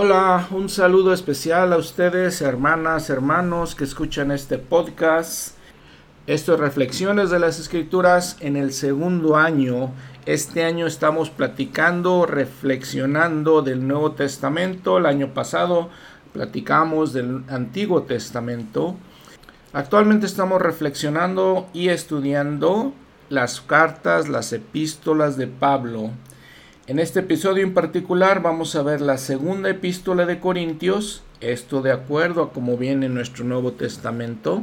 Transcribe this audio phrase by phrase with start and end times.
[0.00, 5.56] Hola, un saludo especial a ustedes, hermanas, hermanos que escuchan este podcast.
[6.28, 9.90] Esto es Reflexiones de las Escrituras en el segundo año.
[10.24, 14.98] Este año estamos platicando, reflexionando del Nuevo Testamento.
[14.98, 15.88] El año pasado
[16.32, 18.94] platicamos del Antiguo Testamento.
[19.72, 22.92] Actualmente estamos reflexionando y estudiando
[23.30, 26.12] las cartas, las epístolas de Pablo.
[26.88, 31.92] En este episodio en particular vamos a ver la segunda epístola de Corintios, esto de
[31.92, 34.62] acuerdo a cómo viene en nuestro Nuevo Testamento.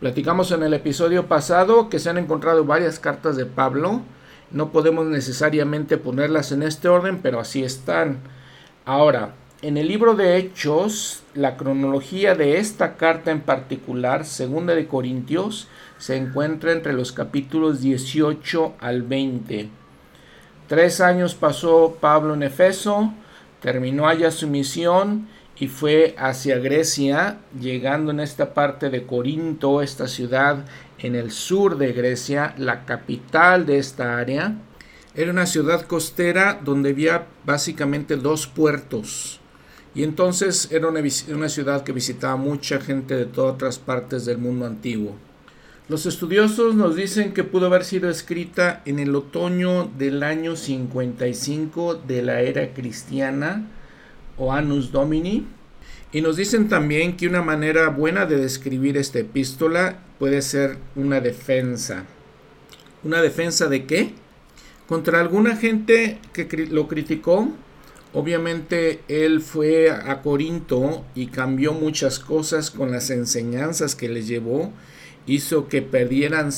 [0.00, 4.02] Platicamos en el episodio pasado que se han encontrado varias cartas de Pablo.
[4.50, 8.18] No podemos necesariamente ponerlas en este orden, pero así están.
[8.84, 14.88] Ahora, en el libro de Hechos, la cronología de esta carta en particular, segunda de
[14.88, 15.68] Corintios,
[15.98, 19.85] se encuentra entre los capítulos 18 al 20.
[20.68, 23.12] Tres años pasó Pablo en Efeso,
[23.60, 30.08] terminó allá su misión y fue hacia Grecia, llegando en esta parte de Corinto, esta
[30.08, 30.64] ciudad
[30.98, 34.56] en el sur de Grecia, la capital de esta área.
[35.14, 39.40] Era una ciudad costera donde había básicamente dos puertos.
[39.94, 44.66] Y entonces era una, ciudad que visitaba mucha gente de todas otras partes del mundo
[44.66, 45.16] antiguo.
[45.88, 51.94] Los estudiosos nos dicen que pudo haber sido escrita en el otoño del año 55
[51.94, 53.70] de la era cristiana
[54.36, 55.46] o Annus Domini.
[56.10, 61.20] Y nos dicen también que una manera buena de describir esta epístola puede ser una
[61.20, 62.04] defensa.
[63.04, 64.10] ¿Una defensa de qué?
[64.88, 67.48] Contra alguna gente que lo criticó.
[68.12, 74.72] Obviamente él fue a Corinto y cambió muchas cosas con las enseñanzas que le llevó
[75.26, 76.50] hizo que perdieran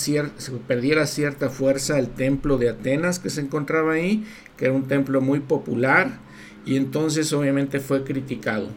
[0.66, 4.24] perdiera cierta fuerza el templo de Atenas que se encontraba ahí,
[4.56, 6.18] que era un templo muy popular,
[6.66, 8.68] y entonces obviamente fue criticado.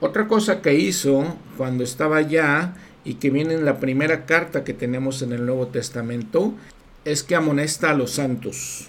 [0.00, 4.74] Otra cosa que hizo cuando estaba allá y que viene en la primera carta que
[4.74, 6.54] tenemos en el Nuevo Testamento,
[7.04, 8.88] es que amonesta a los santos.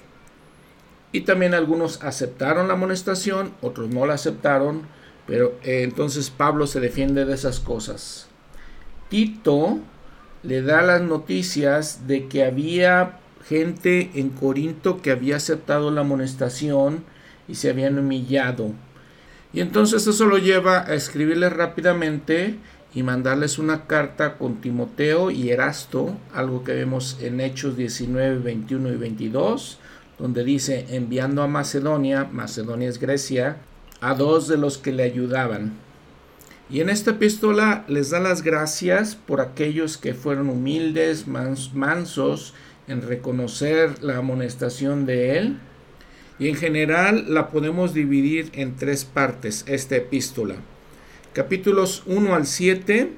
[1.12, 4.84] Y también algunos aceptaron la amonestación, otros no la aceptaron,
[5.26, 8.28] pero eh, entonces Pablo se defiende de esas cosas.
[9.10, 9.80] Tito
[10.44, 17.04] le da las noticias de que había gente en Corinto que había aceptado la amonestación
[17.48, 18.72] y se habían humillado.
[19.52, 22.56] Y entonces eso lo lleva a escribirles rápidamente
[22.94, 28.90] y mandarles una carta con Timoteo y Erasto, algo que vemos en Hechos 19, 21
[28.90, 29.80] y 22,
[30.18, 33.58] donde dice enviando a Macedonia, Macedonia es Grecia,
[34.02, 35.74] a dos de los que le ayudaban.
[36.72, 42.54] Y en esta epístola les da las gracias por aquellos que fueron humildes, mansos
[42.88, 45.58] en reconocer la amonestación de él.
[46.38, 50.58] Y en general la podemos dividir en tres partes, esta epístola.
[51.34, 53.10] Capítulos 1 al 7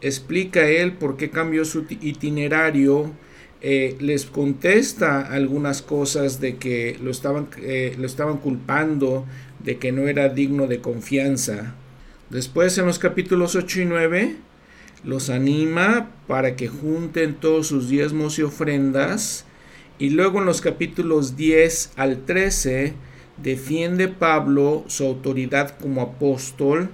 [0.00, 3.12] explica él por qué cambió su itinerario,
[3.60, 9.26] eh, les contesta algunas cosas de que lo estaban, eh, lo estaban culpando,
[9.58, 11.74] de que no era digno de confianza.
[12.34, 14.36] Después en los capítulos 8 y 9
[15.04, 19.44] los anima para que junten todos sus diezmos y ofrendas.
[20.00, 22.94] Y luego en los capítulos 10 al 13
[23.40, 26.88] defiende Pablo su autoridad como apóstol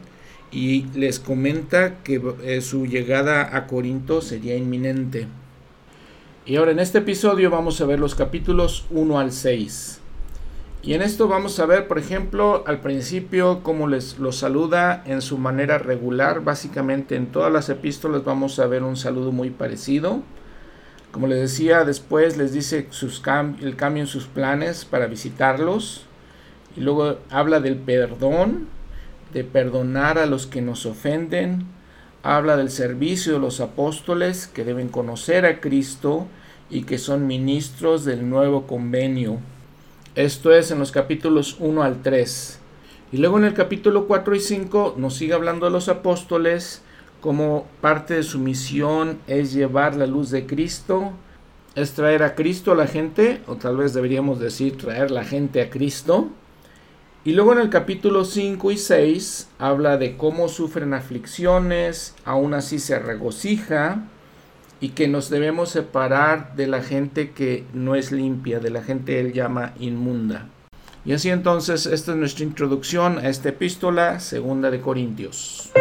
[0.52, 5.26] y les comenta que eh, su llegada a Corinto sería inminente.
[6.44, 9.99] Y ahora en este episodio vamos a ver los capítulos 1 al 6.
[10.82, 15.20] Y en esto vamos a ver, por ejemplo, al principio cómo les los saluda en
[15.20, 16.42] su manera regular.
[16.42, 20.22] Básicamente en todas las epístolas vamos a ver un saludo muy parecido.
[21.12, 22.88] Como les decía, después les dice
[23.60, 26.06] el cambio en sus planes para visitarlos.
[26.78, 28.68] Y luego habla del perdón,
[29.34, 31.66] de perdonar a los que nos ofenden.
[32.22, 36.26] Habla del servicio de los apóstoles que deben conocer a Cristo
[36.70, 39.40] y que son ministros del nuevo convenio
[40.16, 42.58] esto es en los capítulos 1 al 3.
[43.12, 46.82] Y luego en el capítulo 4 y 5 nos sigue hablando de los apóstoles,
[47.20, 51.12] como parte de su misión es llevar la luz de Cristo,
[51.74, 55.60] es traer a Cristo a la gente, o tal vez deberíamos decir traer la gente
[55.60, 56.28] a Cristo.
[57.24, 62.78] Y luego en el capítulo 5 y 6 habla de cómo sufren aflicciones, aún así
[62.78, 64.08] se regocija,
[64.80, 69.20] y que nos debemos separar de la gente que no es limpia, de la gente
[69.20, 70.46] él llama inmunda.
[71.04, 75.72] Y así entonces, esta es nuestra introducción a esta epístola, segunda de Corintios.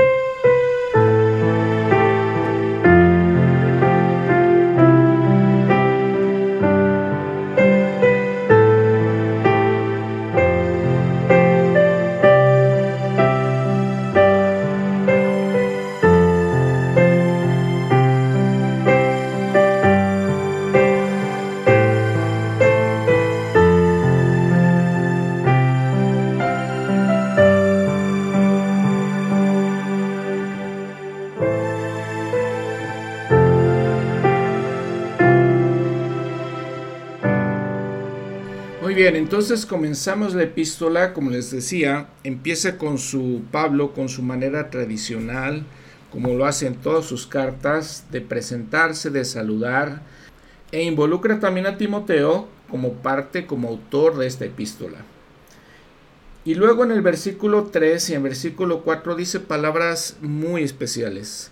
[39.30, 45.66] Entonces comenzamos la epístola, como les decía, empieza con su Pablo, con su manera tradicional,
[46.12, 50.02] como lo hace en todas sus cartas, de presentarse, de saludar,
[50.72, 54.98] e involucra también a Timoteo como parte, como autor de esta epístola.
[56.44, 61.52] Y luego en el versículo 3 y en versículo 4 dice palabras muy especiales.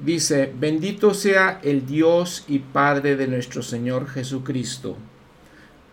[0.00, 4.96] Dice, bendito sea el Dios y Padre de nuestro Señor Jesucristo,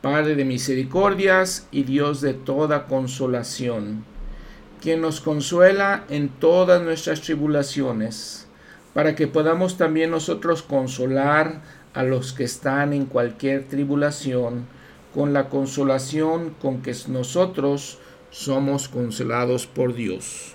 [0.05, 4.05] Padre de misericordias y Dios de toda consolación,
[4.79, 8.47] quien nos consuela en todas nuestras tribulaciones,
[8.93, 11.63] para que podamos también nosotros consolar
[11.95, 14.67] a los que están en cualquier tribulación,
[15.11, 17.97] con la consolación con que nosotros
[18.29, 20.53] somos consolados por Dios.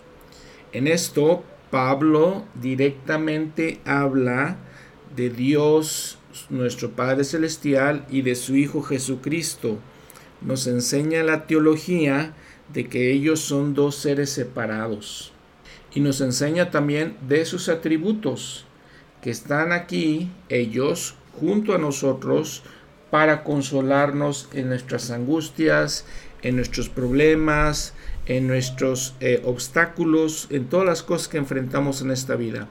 [0.71, 1.43] En esto
[1.73, 4.59] Pablo directamente habla
[5.17, 9.79] de Dios, nuestro Padre Celestial, y de su Hijo Jesucristo.
[10.41, 12.35] Nos enseña la teología
[12.73, 15.33] de que ellos son dos seres separados.
[15.93, 18.65] Y nos enseña también de sus atributos,
[19.23, 22.63] que están aquí, ellos, junto a nosotros,
[23.11, 26.07] para consolarnos en nuestras angustias,
[26.43, 27.93] en nuestros problemas,
[28.27, 32.69] en nuestros eh, obstáculos, en todas las cosas que enfrentamos en esta vida.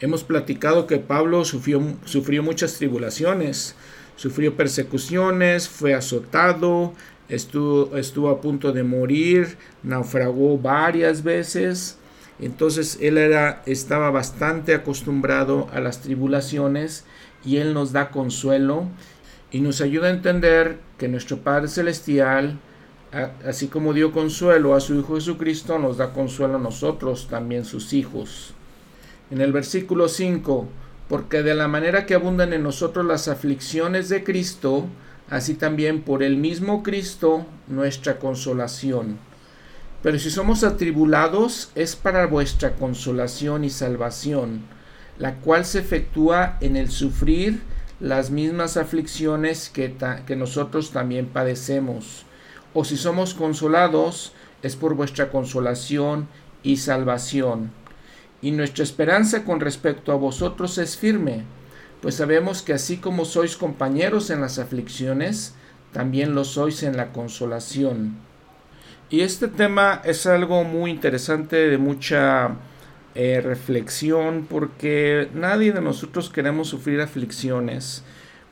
[0.00, 3.74] Hemos platicado que Pablo sufrió, sufrió muchas tribulaciones,
[4.16, 6.94] sufrió persecuciones, fue azotado,
[7.28, 11.98] estuvo, estuvo a punto de morir, naufragó varias veces.
[12.38, 17.04] Entonces él era, estaba bastante acostumbrado a las tribulaciones
[17.44, 18.86] y él nos da consuelo
[19.50, 22.58] y nos ayuda a entender que nuestro Padre Celestial
[23.44, 27.92] así como dio consuelo a su Hijo Jesucristo, nos da consuelo a nosotros, también sus
[27.92, 28.54] hijos.
[29.30, 30.68] En el versículo 5,
[31.08, 34.86] porque de la manera que abundan en nosotros las aflicciones de Cristo,
[35.28, 39.18] así también por el mismo Cristo nuestra consolación.
[40.02, 44.62] Pero si somos atribulados es para vuestra consolación y salvación,
[45.18, 47.60] la cual se efectúa en el sufrir
[48.00, 49.94] las mismas aflicciones que,
[50.26, 52.24] que nosotros también padecemos
[52.74, 54.32] o si somos consolados,
[54.62, 56.28] es por vuestra consolación
[56.62, 57.72] y salvación.
[58.42, 61.44] Y nuestra esperanza con respecto a vosotros es firme,
[62.00, 65.54] pues sabemos que así como sois compañeros en las aflicciones,
[65.92, 68.16] también lo sois en la consolación.
[69.10, 72.56] Y este tema es algo muy interesante, de mucha
[73.14, 78.04] eh, reflexión, porque nadie de nosotros queremos sufrir aflicciones.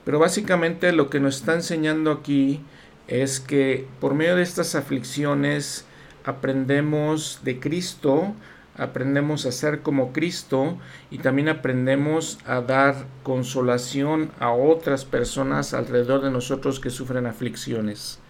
[0.04, 2.60] Pero básicamente lo que nos está enseñando aquí
[3.06, 5.84] es que por medio de estas aflicciones
[6.24, 8.34] aprendemos de Cristo,
[8.78, 10.78] aprendemos a ser como Cristo
[11.10, 18.20] y también aprendemos a dar consolación a otras personas alrededor de nosotros que sufren aflicciones.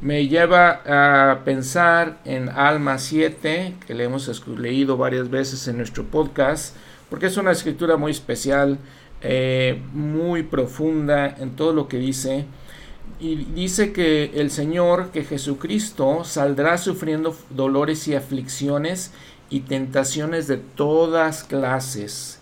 [0.00, 6.04] Me lleva a pensar en Alma 7, que le hemos leído varias veces en nuestro
[6.04, 6.76] podcast,
[7.10, 8.78] porque es una escritura muy especial,
[9.20, 12.46] eh, muy profunda en todo lo que dice
[13.22, 19.12] y dice que el Señor, que Jesucristo, saldrá sufriendo dolores y aflicciones
[19.52, 22.40] y tentaciones de todas clases.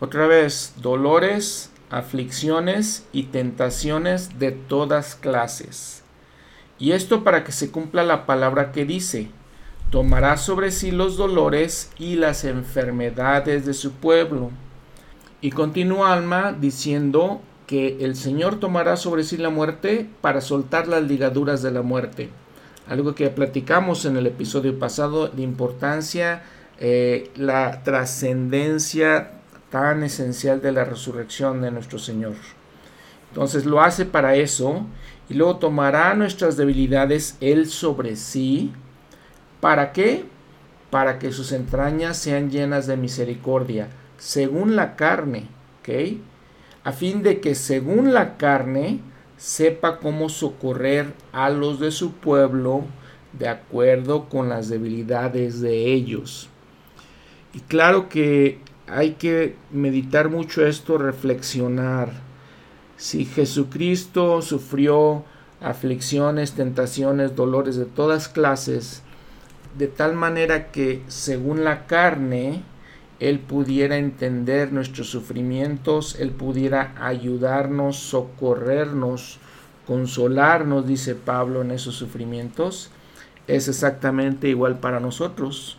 [0.00, 6.02] Otra vez, dolores, aflicciones y tentaciones de todas clases.
[6.78, 9.30] Y esto para que se cumpla la palabra que dice,
[9.90, 14.50] tomará sobre sí los dolores y las enfermedades de su pueblo.
[15.40, 21.04] Y continúa Alma diciendo, que el Señor tomará sobre sí la muerte para soltar las
[21.04, 22.28] ligaduras de la muerte.
[22.92, 26.42] Algo que platicamos en el episodio pasado de importancia,
[26.78, 29.30] eh, la trascendencia
[29.70, 32.34] tan esencial de la resurrección de nuestro Señor.
[33.30, 34.84] Entonces lo hace para eso
[35.30, 38.74] y luego tomará nuestras debilidades Él sobre sí.
[39.62, 40.26] ¿Para qué?
[40.90, 45.48] Para que sus entrañas sean llenas de misericordia, según la carne.
[45.80, 46.18] ¿ok?,
[46.84, 49.00] a fin de que según la carne
[49.42, 52.84] sepa cómo socorrer a los de su pueblo
[53.32, 56.48] de acuerdo con las debilidades de ellos.
[57.52, 62.12] Y claro que hay que meditar mucho esto, reflexionar.
[62.96, 65.24] Si Jesucristo sufrió
[65.60, 69.02] aflicciones, tentaciones, dolores de todas clases,
[69.76, 72.62] de tal manera que según la carne,
[73.22, 79.38] él pudiera entender nuestros sufrimientos, Él pudiera ayudarnos, socorrernos,
[79.86, 82.90] consolarnos, dice Pablo, en esos sufrimientos,
[83.46, 85.78] es exactamente igual para nosotros.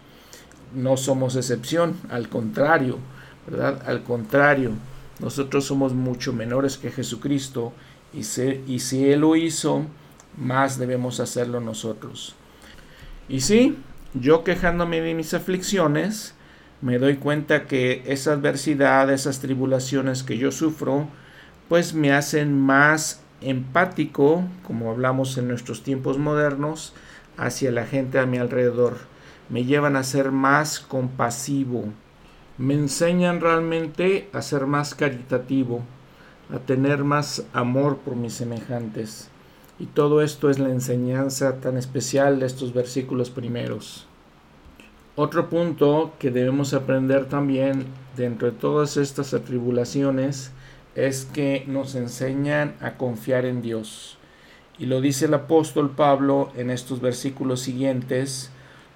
[0.73, 2.99] No somos excepción, al contrario,
[3.45, 3.83] ¿verdad?
[3.87, 4.71] Al contrario,
[5.19, 7.73] nosotros somos mucho menores que Jesucristo
[8.13, 9.85] y, si Él lo hizo
[10.37, 12.35] más debemos hacerlo nosotros.
[13.27, 13.77] Y sí,
[14.13, 16.35] yo quejándome de mis aflicciones,
[16.83, 21.07] me doy cuenta que esa adversidad, esas tribulaciones que yo sufro,
[21.69, 26.93] pues me hacen más empático, como hablamos en nuestros tiempos modernos,
[27.37, 28.97] hacia la gente a mi alrededor.
[29.47, 31.85] Me llevan a ser más compasivo.
[32.57, 35.83] Me enseñan realmente a ser más caritativo,
[36.53, 39.29] a tener más amor por mis semejantes.
[39.79, 44.05] Y todo esto es la enseñanza tan especial de estos versículos primeros.
[45.15, 47.85] Otro punto que debemos aprender también
[48.17, 50.51] dentro de todas estas atribulaciones
[50.95, 54.17] es que nos enseñan a confiar en Dios.
[54.79, 58.49] Y lo dice el apóstol Pablo en estos versículos siguientes,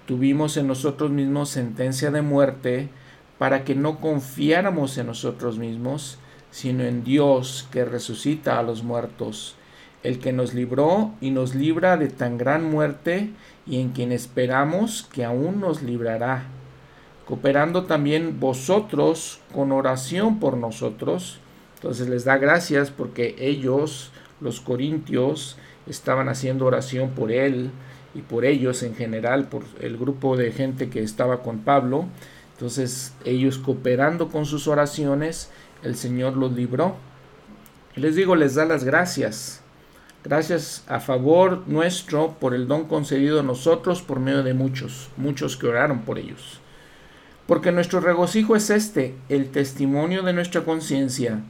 [0.06, 2.88] tuvimos en nosotros mismos sentencia de muerte
[3.38, 6.18] para que no confiáramos en nosotros mismos,
[6.50, 9.54] sino en Dios que resucita a los muertos,
[10.02, 13.30] el que nos libró y nos libra de tan gran muerte
[13.68, 16.44] y en quien esperamos que aún nos librará,
[17.26, 21.38] cooperando también vosotros con oración por nosotros.
[21.74, 24.10] Entonces les da gracias porque ellos,
[24.40, 27.70] los corintios, estaban haciendo oración por él
[28.14, 32.06] y por ellos en general, por el grupo de gente que estaba con Pablo.
[32.54, 35.50] Entonces ellos cooperando con sus oraciones,
[35.82, 36.96] el Señor los libró.
[37.94, 39.62] Les digo, les da las gracias.
[40.24, 45.56] Gracias a favor nuestro por el don concedido a nosotros por medio de muchos, muchos
[45.56, 46.60] que oraron por ellos.
[47.46, 51.40] Porque nuestro regocijo es este, el testimonio de nuestra conciencia,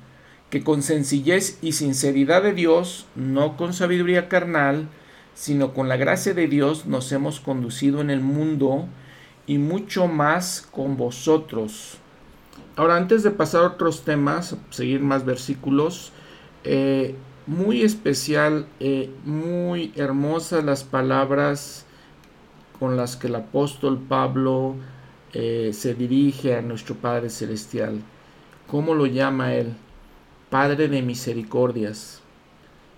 [0.50, 4.88] que con sencillez y sinceridad de Dios, no con sabiduría carnal,
[5.34, 8.86] sino con la gracia de Dios nos hemos conducido en el mundo
[9.46, 11.96] y mucho más con vosotros.
[12.76, 16.12] Ahora, antes de pasar a otros temas, seguir más versículos,
[16.64, 17.16] eh,
[17.48, 21.86] muy especial, eh, muy hermosas las palabras
[22.78, 24.76] con las que el apóstol Pablo
[25.32, 28.02] eh, se dirige a nuestro Padre Celestial.
[28.66, 29.74] ¿Cómo lo llama él?
[30.50, 32.20] Padre de misericordias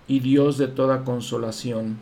[0.08, 1.98] y Dios de toda consolación.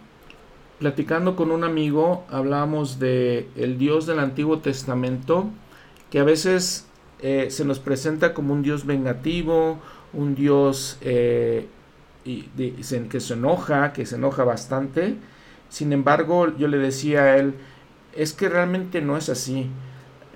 [0.78, 5.50] Platicando con un amigo, hablamos de el Dios del Antiguo Testamento,
[6.10, 6.86] que a veces
[7.20, 9.78] eh, se nos presenta como un Dios vengativo,
[10.14, 11.68] un Dios eh,
[13.10, 15.16] que se enoja, que se enoja bastante.
[15.68, 17.54] Sin embargo, yo le decía a él,
[18.14, 19.70] es que realmente no es así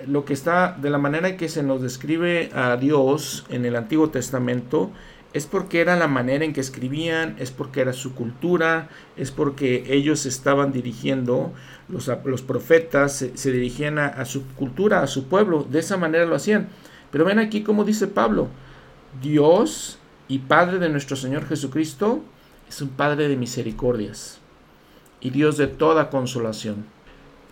[0.06, 4.10] lo que está de la manera que se nos describe a Dios en el Antiguo
[4.10, 4.90] Testamento
[5.32, 9.84] es porque era la manera en que escribían, es porque era su cultura, es porque
[9.88, 11.54] ellos estaban dirigiendo,
[11.88, 16.34] los, los profetas se, dirigían a, su cultura, a su pueblo, de esa manera lo
[16.34, 16.68] hacían.
[17.10, 18.48] Pero ven aquí como dice Pablo,
[19.22, 19.98] Dios
[20.28, 22.22] y Padre de nuestro Señor Jesucristo
[22.68, 24.40] es un Padre de misericordias
[25.20, 26.84] y Dios de toda consolación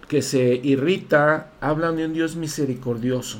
[0.08, 3.38] que se irrita, hablan de un Dios misericordioso,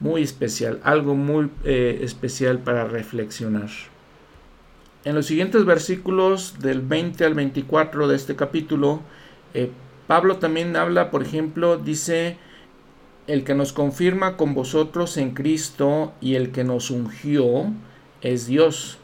[0.00, 3.68] muy especial, algo muy eh, especial para reflexionar.
[5.04, 9.00] En los siguientes versículos del 20 al 24 de este capítulo,
[9.52, 9.70] eh,
[10.06, 12.38] Pablo también habla, por ejemplo, dice,
[13.26, 17.72] el que nos confirma con vosotros en Cristo y el que nos ungió
[18.22, 18.98] es Dios.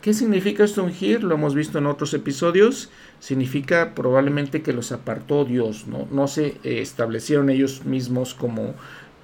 [0.00, 1.24] ¿Qué significa esto ungir?
[1.24, 6.58] Lo hemos visto en otros episodios significa probablemente que los apartó Dios, no, no se
[6.62, 8.74] eh, establecieron ellos mismos como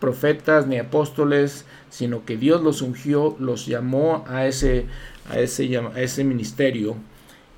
[0.00, 4.86] profetas ni apóstoles, sino que Dios los ungió, los llamó a ese,
[5.30, 6.96] a ese, a ese ministerio.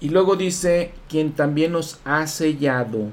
[0.00, 3.12] Y luego dice, quien también nos ha sellado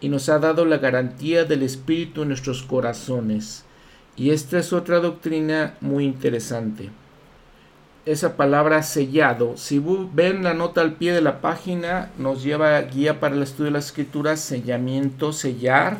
[0.00, 3.64] y nos ha dado la garantía del Espíritu en nuestros corazones.
[4.16, 6.90] Y esta es otra doctrina muy interesante
[8.06, 9.56] esa palabra sellado.
[9.56, 13.66] Si ven la nota al pie de la página, nos lleva guía para el estudio
[13.66, 15.98] de las escrituras, sellamiento, sellar.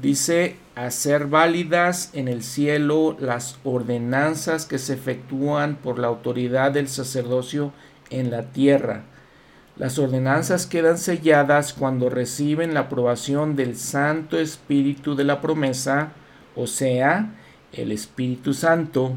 [0.00, 6.88] Dice hacer válidas en el cielo las ordenanzas que se efectúan por la autoridad del
[6.88, 7.72] sacerdocio
[8.10, 9.02] en la tierra.
[9.76, 16.12] Las ordenanzas quedan selladas cuando reciben la aprobación del Santo Espíritu de la promesa,
[16.56, 17.34] o sea,
[17.72, 19.12] el Espíritu Santo.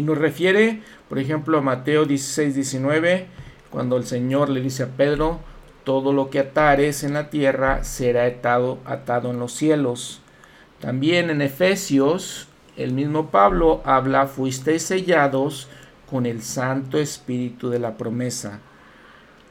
[0.00, 0.80] Y nos refiere
[1.10, 3.26] por ejemplo, a Mateo 16, 19,
[3.68, 5.40] cuando el Señor le dice a Pedro,
[5.82, 10.22] todo lo que atares en la tierra será atado, atado en los cielos.
[10.78, 15.68] También en Efesios, el mismo Pablo habla, fuisteis sellados
[16.08, 18.60] con el Santo Espíritu de la promesa.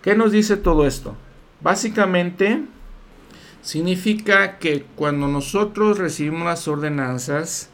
[0.01, 1.18] ¿Qué nos dice todo esto?
[1.60, 2.63] Básicamente
[3.62, 7.70] significa que cuando nosotros recibimos las ordenanzas,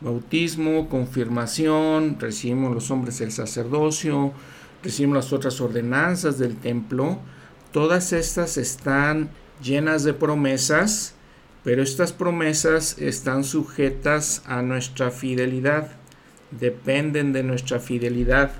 [0.00, 4.32] bautismo, confirmación, recibimos los hombres el sacerdocio,
[4.82, 7.18] recibimos las otras ordenanzas del templo.
[7.72, 9.30] todas estas están
[9.62, 11.14] llenas de promesas,
[11.62, 15.92] pero estas promesas están sujetas a nuestra fidelidad,
[16.50, 18.50] dependen de nuestra fidelidad.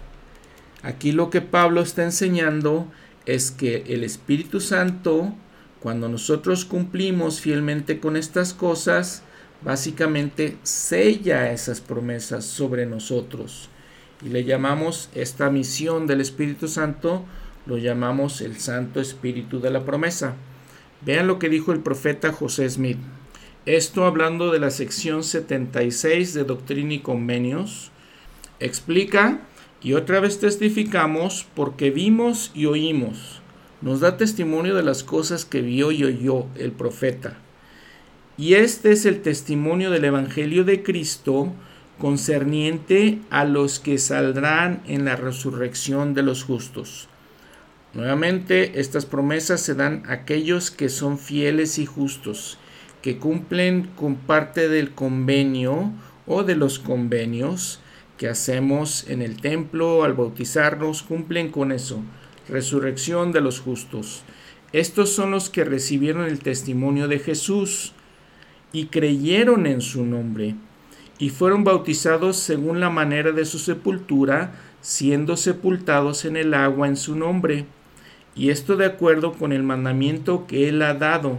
[0.82, 2.86] Aquí lo que Pablo está enseñando
[3.26, 5.34] es que el Espíritu Santo,
[5.80, 9.22] cuando nosotros cumplimos fielmente con estas cosas,
[9.62, 13.68] básicamente sella esas promesas sobre nosotros.
[14.24, 17.24] Y le llamamos esta misión del Espíritu Santo,
[17.66, 20.34] lo llamamos el Santo Espíritu de la promesa.
[21.02, 22.98] Vean lo que dijo el profeta José Smith.
[23.66, 27.90] Esto hablando de la sección 76 de Doctrina y Convenios,
[28.58, 29.40] explica
[29.82, 33.40] y otra vez testificamos porque vimos y oímos.
[33.80, 37.38] Nos da testimonio de las cosas que vio y oyó el profeta.
[38.40, 41.52] Y este es el testimonio del Evangelio de Cristo
[41.98, 47.10] concerniente a los que saldrán en la resurrección de los justos.
[47.92, 52.56] Nuevamente, estas promesas se dan a aquellos que son fieles y justos,
[53.02, 55.92] que cumplen con parte del convenio
[56.26, 57.80] o de los convenios,
[58.16, 62.00] que hacemos en el templo al bautizarnos cumplen con eso,
[62.48, 64.22] resurrección de los justos.
[64.72, 67.92] Estos son los que recibieron el testimonio de Jesús
[68.72, 70.54] y creyeron en su nombre
[71.20, 76.96] y fueron bautizados según la manera de su sepultura, siendo sepultados en el agua en
[76.96, 77.66] su nombre.
[78.34, 81.38] Y esto de acuerdo con el mandamiento que él ha dado,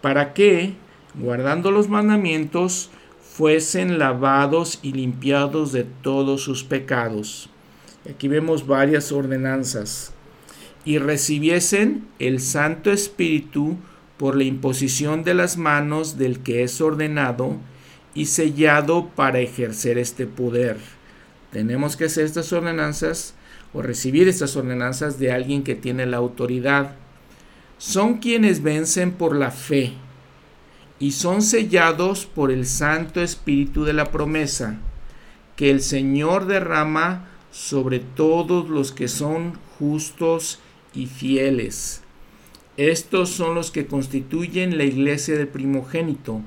[0.00, 0.74] para que,
[1.14, 2.90] guardando los mandamientos,
[3.20, 7.50] fuesen lavados y limpiados de todos sus pecados.
[8.08, 10.12] Aquí vemos varias ordenanzas.
[10.84, 13.76] Y recibiesen el Santo Espíritu
[14.20, 17.56] por la imposición de las manos del que es ordenado
[18.12, 20.76] y sellado para ejercer este poder.
[21.50, 23.32] Tenemos que hacer estas ordenanzas
[23.72, 26.96] o recibir estas ordenanzas de alguien que tiene la autoridad.
[27.78, 29.94] Son quienes vencen por la fe
[30.98, 34.80] y son sellados por el Santo Espíritu de la promesa,
[35.56, 40.58] que el Señor derrama sobre todos los que son justos
[40.92, 42.02] y fieles.
[42.76, 46.40] Estos son los que constituyen la iglesia del primogénito.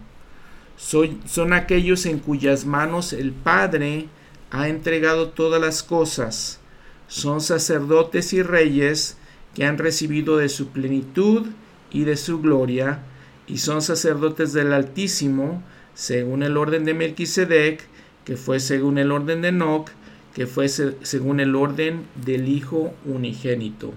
[0.78, 4.08] Son, aquellos en cuyas manos el Padre
[4.52, 6.60] ha entregado todas las cosas.
[7.08, 9.18] Son sacerdotes y reyes
[9.54, 11.48] que han recibido de su plenitud
[11.92, 13.04] y de su gloria
[13.46, 15.62] y son sacerdotes del Altísimo,
[15.94, 17.86] según el orden de Melquisedec,
[18.26, 19.90] que fue según el orden de Enoch,
[20.34, 23.94] que fue según el orden del Hijo unigénito.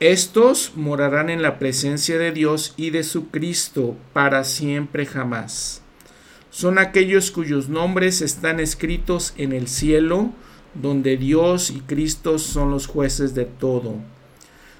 [0.00, 5.82] Estos morarán en la presencia de Dios y de su Cristo para siempre jamás.
[6.50, 10.30] Son aquellos cuyos nombres están escritos en el cielo,
[10.74, 13.96] donde Dios y Cristo son los jueces de todo.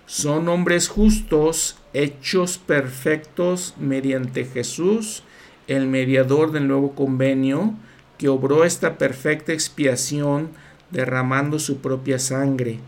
[0.07, 5.24] Son hombres justos hechos perfectos mediante Jesús,
[5.66, 7.74] el mediador del nuevo convenio,
[8.18, 10.50] que obró esta perfecta expiación
[10.92, 12.78] derramando su propia sangre.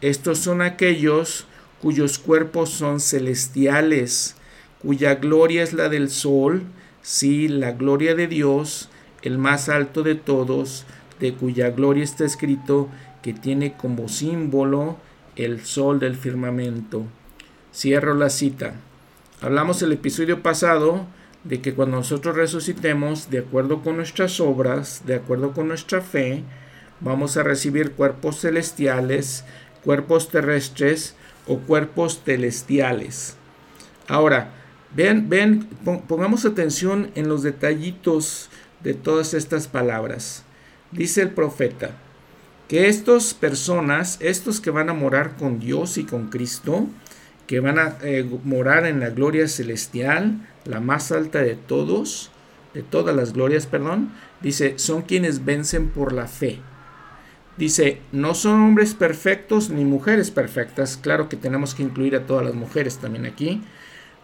[0.00, 1.46] Estos son aquellos
[1.80, 4.36] cuyos cuerpos son celestiales,
[4.80, 6.62] cuya gloria es la del sol,
[7.02, 8.88] sí, la gloria de Dios,
[9.22, 10.86] el más alto de todos,
[11.20, 12.88] de cuya gloria está escrito
[13.22, 14.98] que tiene como símbolo
[15.34, 17.04] el sol del firmamento.
[17.74, 18.74] Cierro la cita.
[19.40, 21.06] Hablamos el episodio pasado
[21.44, 26.42] de que cuando nosotros resucitemos, de acuerdo con nuestras obras, de acuerdo con nuestra fe,
[27.00, 29.44] vamos a recibir cuerpos celestiales,
[29.84, 31.14] cuerpos terrestres
[31.46, 33.36] o cuerpos celestiales.
[34.08, 34.52] Ahora,
[34.94, 35.68] ven, ven,
[36.08, 38.50] pongamos atención en los detallitos
[38.82, 40.44] de todas estas palabras.
[40.92, 41.90] Dice el profeta
[42.68, 46.86] que estas personas, estos que van a morar con Dios y con Cristo,
[47.46, 52.30] que van a eh, morar en la gloria celestial, la más alta de todos,
[52.74, 56.60] de todas las glorias, perdón, dice, son quienes vencen por la fe.
[57.56, 62.44] Dice, no son hombres perfectos ni mujeres perfectas, claro que tenemos que incluir a todas
[62.44, 63.62] las mujeres también aquí.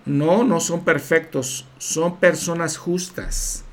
[0.04, 3.64] No, no son perfectos, son personas justas,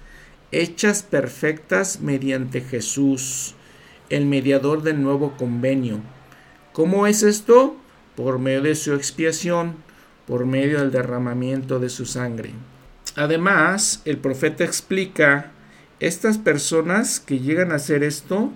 [0.52, 3.56] hechas perfectas mediante Jesús,
[4.10, 6.00] el mediador del nuevo convenio.
[6.72, 7.76] ¿Cómo es esto?
[8.19, 9.76] por medio de su expiación,
[10.28, 12.52] por medio del derramamiento de su sangre.
[13.15, 15.52] Además, el profeta explica,
[16.02, 18.52] estas personas que llegan a hacer esto,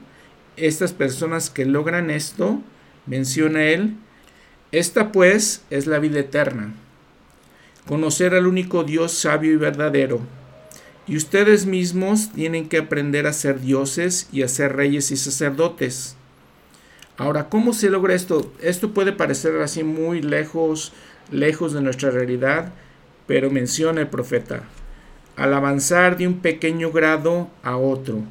[0.57, 2.61] estas personas que logran esto,
[3.05, 3.95] menciona él,
[4.71, 6.73] esta pues es la vida eterna,
[7.87, 10.21] conocer al único Dios sabio y verdadero.
[11.05, 16.15] Y ustedes mismos tienen que aprender a ser dioses y a ser reyes y sacerdotes
[17.17, 18.51] Ahora, ¿cómo se logra esto?
[18.59, 20.93] Esto puede parecer así muy lejos,
[21.31, 22.73] lejos de nuestra realidad,
[23.27, 24.63] pero menciona el profeta,
[25.35, 28.23] al avanzar de un pequeño grado a otro,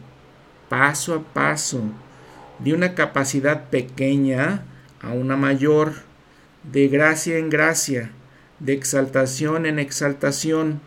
[0.68, 1.80] paso a paso,
[2.58, 4.62] de una capacidad pequeña
[5.00, 5.94] a una mayor,
[6.70, 8.10] de gracia en gracia,
[8.60, 10.80] de exaltación en exaltación.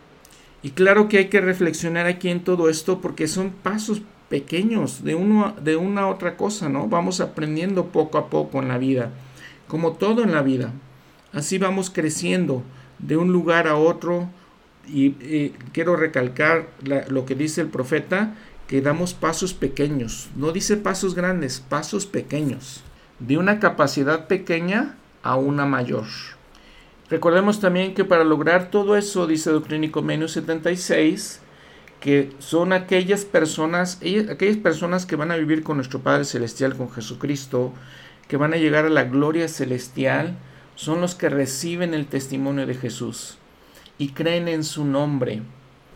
[0.62, 5.14] Y claro que hay que reflexionar aquí en todo esto porque son pasos pequeños de,
[5.14, 6.88] uno, de una a otra cosa, ¿no?
[6.88, 9.10] Vamos aprendiendo poco a poco en la vida,
[9.68, 10.72] como todo en la vida.
[11.32, 12.62] Así vamos creciendo
[12.98, 14.28] de un lugar a otro
[14.88, 16.68] y, quiero recalcar
[17.08, 18.34] lo que dice el profeta,
[18.66, 22.82] que damos pasos pequeños, no dice pasos grandes, pasos pequeños,
[23.20, 26.04] de una capacidad pequeña a una mayor.
[27.08, 31.40] Recordemos también que para lograr todo eso, dice Doctrínico Menio 76,
[32.00, 36.90] que son aquellas personas, aquellas personas que van a vivir con nuestro Padre Celestial, con
[36.90, 37.72] Jesucristo,
[38.28, 40.36] que van a llegar a la gloria celestial,
[40.74, 43.38] son los que reciben el testimonio de Jesús
[43.98, 45.42] y creen en su nombre.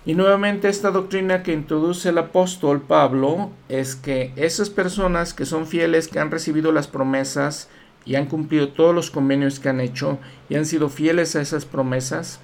[0.07, 5.67] Y nuevamente esta doctrina que introduce el apóstol Pablo es que esas personas que son
[5.67, 7.69] fieles, que han recibido las promesas
[8.07, 11.67] y han cumplido todos los convenios que han hecho y han sido fieles a esas
[11.67, 12.41] promesas,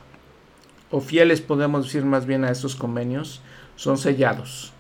[0.90, 3.40] o fieles podemos decir más bien a esos convenios,
[3.74, 4.72] son sellados,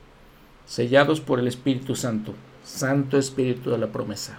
[0.66, 4.38] sellados por el Espíritu Santo, Santo Espíritu de la promesa,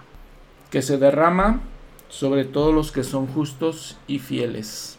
[0.70, 1.62] que se derrama
[2.08, 4.97] sobre todos los que son justos y fieles.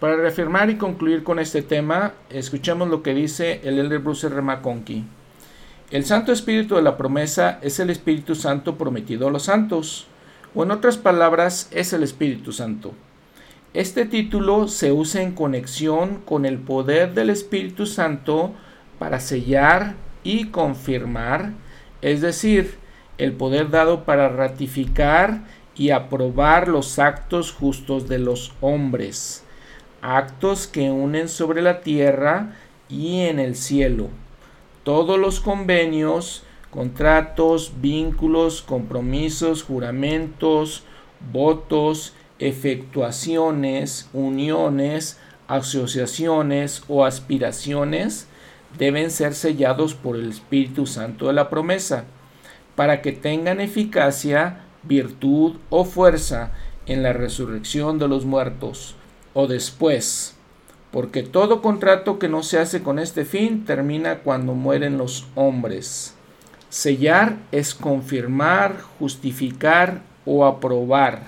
[0.00, 4.42] Para reafirmar y concluir con este tema, escuchemos lo que dice el elder Bruce R.
[4.42, 5.04] McConkie.
[5.90, 10.06] El Santo Espíritu de la promesa es el Espíritu Santo prometido a los santos,
[10.54, 12.92] o en otras palabras, es el Espíritu Santo.
[13.74, 18.52] Este título se usa en conexión con el poder del Espíritu Santo
[19.00, 21.54] para sellar y confirmar,
[22.02, 22.76] es decir,
[23.18, 25.40] el poder dado para ratificar
[25.74, 29.44] y aprobar los actos justos de los hombres,
[30.02, 32.54] actos que unen sobre la tierra
[32.88, 34.08] y en el cielo.
[34.84, 40.84] Todos los convenios, contratos, vínculos, compromisos, juramentos,
[41.32, 48.28] votos, efectuaciones, uniones, asociaciones o aspiraciones
[48.78, 52.04] deben ser sellados por el Espíritu Santo de la promesa,
[52.76, 56.52] para que tengan eficacia, virtud o fuerza
[56.86, 58.97] en la resurrección de los muertos
[59.34, 60.34] o después,
[60.90, 66.14] porque todo contrato que no se hace con este fin termina cuando mueren los hombres.
[66.70, 71.22] Sellar es confirmar, justificar o aprobar.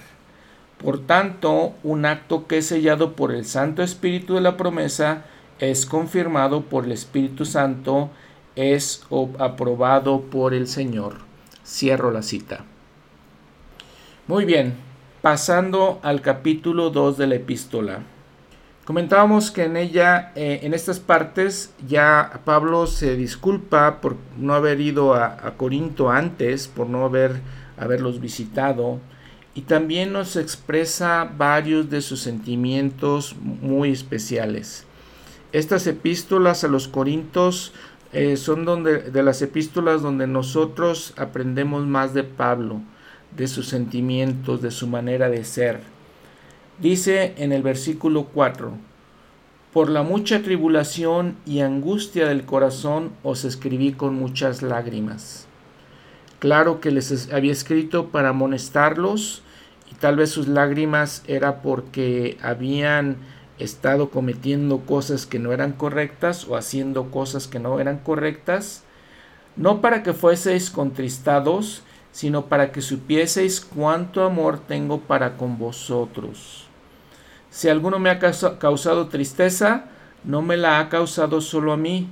[0.82, 5.24] Por tanto, un acto que es sellado por el Santo Espíritu de la promesa
[5.58, 8.10] es confirmado por el Espíritu Santo,
[8.56, 9.04] es
[9.38, 11.18] aprobado por el Señor.
[11.64, 12.64] Cierro la cita.
[14.26, 14.74] Muy bien,
[15.22, 18.00] pasando al capítulo 2 de la epístola.
[18.84, 24.80] Comentábamos que en ella, eh, en estas partes, ya Pablo se disculpa por no haber
[24.80, 27.40] ido a, Corinto antes, por no haber
[27.76, 28.98] haberlos visitado,
[29.54, 34.86] y también nos expresa varios de sus sentimientos muy especiales.
[35.52, 37.72] Estas epístolas a los Corintios
[38.12, 42.80] eh, son donde, de las epístolas donde nosotros aprendemos más de Pablo,
[43.36, 45.80] de sus sentimientos, de su manera de ser.
[46.80, 48.72] Dice en el versículo 4,
[49.72, 55.46] por la mucha tribulación y angustia del corazón os escribí con muchas lágrimas.
[56.40, 59.42] Claro que les había escrito para amonestarlos
[59.90, 63.18] y tal vez sus lágrimas era porque habían
[63.58, 68.84] estado cometiendo cosas que no eran correctas o haciendo cosas que no eran correctas,
[69.54, 71.82] no para que fueseis contristados,
[72.12, 76.66] sino para que supieseis cuánto amor tengo para con vosotros.
[77.50, 79.86] Si alguno me ha causado tristeza,
[80.24, 82.08] no me la ha causado solo a mí,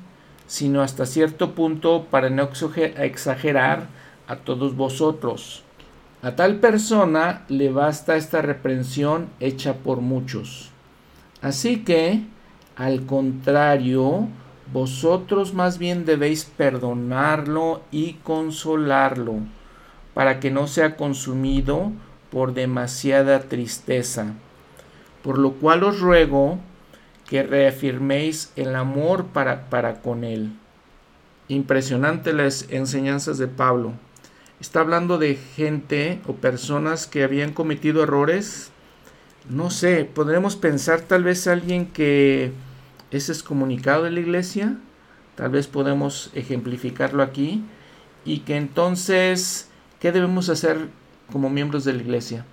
[0.46, 2.48] sino hasta cierto punto para no
[2.96, 3.86] exagerar
[4.26, 5.62] a todos vosotros.
[6.22, 10.70] A tal persona le basta esta reprensión hecha por muchos.
[11.42, 12.22] Así que,
[12.74, 14.26] al contrario,
[14.72, 19.36] vosotros más bien debéis perdonarlo y consolarlo,
[20.18, 21.92] para que no sea consumido
[22.32, 24.34] por demasiada tristeza.
[25.22, 26.58] Por lo cual os ruego
[27.28, 30.50] que reafirméis el amor para, para con él.
[31.46, 33.92] Impresionante las enseñanzas de Pablo.
[34.58, 38.72] Está hablando de gente o personas que habían cometido errores
[39.48, 42.52] no sé, podremos pensar tal vez alguien que
[43.10, 44.76] es excomunicado de la iglesia,
[45.36, 47.64] tal vez podemos ejemplificarlo aquí,
[48.26, 49.67] y que entonces,
[50.00, 50.88] ¿qué debemos hacer
[51.32, 52.44] como miembros de la iglesia.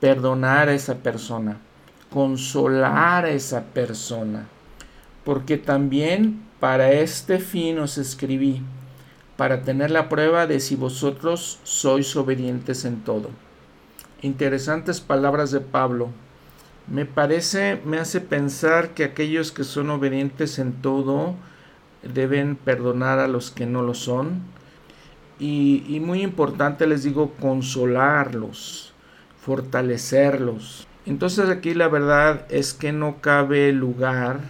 [0.00, 1.58] Perdonar a esa persona,
[2.10, 4.46] consolar a esa persona.
[5.24, 8.62] Porque también para este fin os escribí,
[9.36, 13.30] para tener la prueba de si vosotros sois obedientes en todo.
[14.22, 16.08] Interesantes palabras de Pablo.
[16.86, 21.34] Me parece, me hace pensar que aquellos que son obedientes en todo
[22.02, 24.42] deben perdonar a los que no lo son.
[25.38, 28.92] Y, muy importante les digo, consolarlos,
[29.40, 30.86] fortalecerlos.
[31.04, 34.40] Entonces aquí la verdad es que no cabe lugar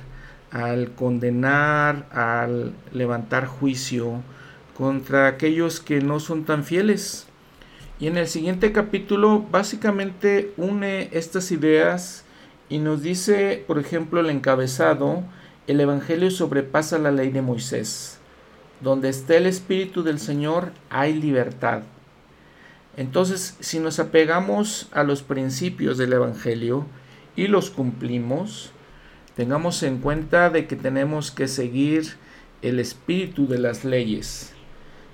[0.51, 4.23] al condenar, al levantar juicio
[4.77, 7.27] contra aquellos que no son tan fieles.
[7.99, 12.25] Y en el siguiente capítulo básicamente une estas ideas
[12.69, 15.23] y nos dice, por ejemplo, el encabezado,
[15.67, 18.16] el Evangelio sobrepasa la ley de Moisés.
[18.81, 21.83] Donde esté el Espíritu del Señor hay libertad.
[22.97, 26.87] Entonces, si nos apegamos a los principios del Evangelio
[27.37, 28.71] y los cumplimos,
[29.35, 32.15] tengamos en cuenta de que tenemos que seguir
[32.63, 34.53] el espíritu de las leyes.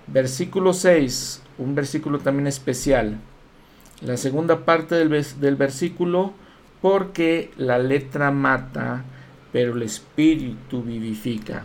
[0.06, 3.18] Versículo 6, un versículo también especial.
[4.00, 6.32] La segunda parte del, del versículo,
[6.80, 9.04] porque la letra mata,
[9.52, 11.64] pero el espíritu vivifica.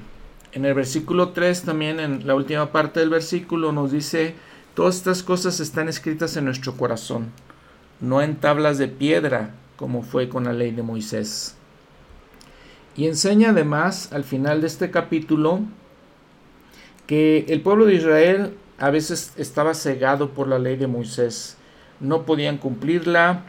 [0.57, 4.33] En el versículo 3 también, en la última parte del versículo, nos dice,
[4.73, 7.27] todas estas cosas están escritas en nuestro corazón,
[8.01, 11.55] no en tablas de piedra, como fue con la ley de Moisés.
[12.95, 15.59] Y enseña además al final de este capítulo
[17.05, 21.55] que el pueblo de Israel a veces estaba cegado por la ley de Moisés.
[21.99, 23.43] No podían cumplirla,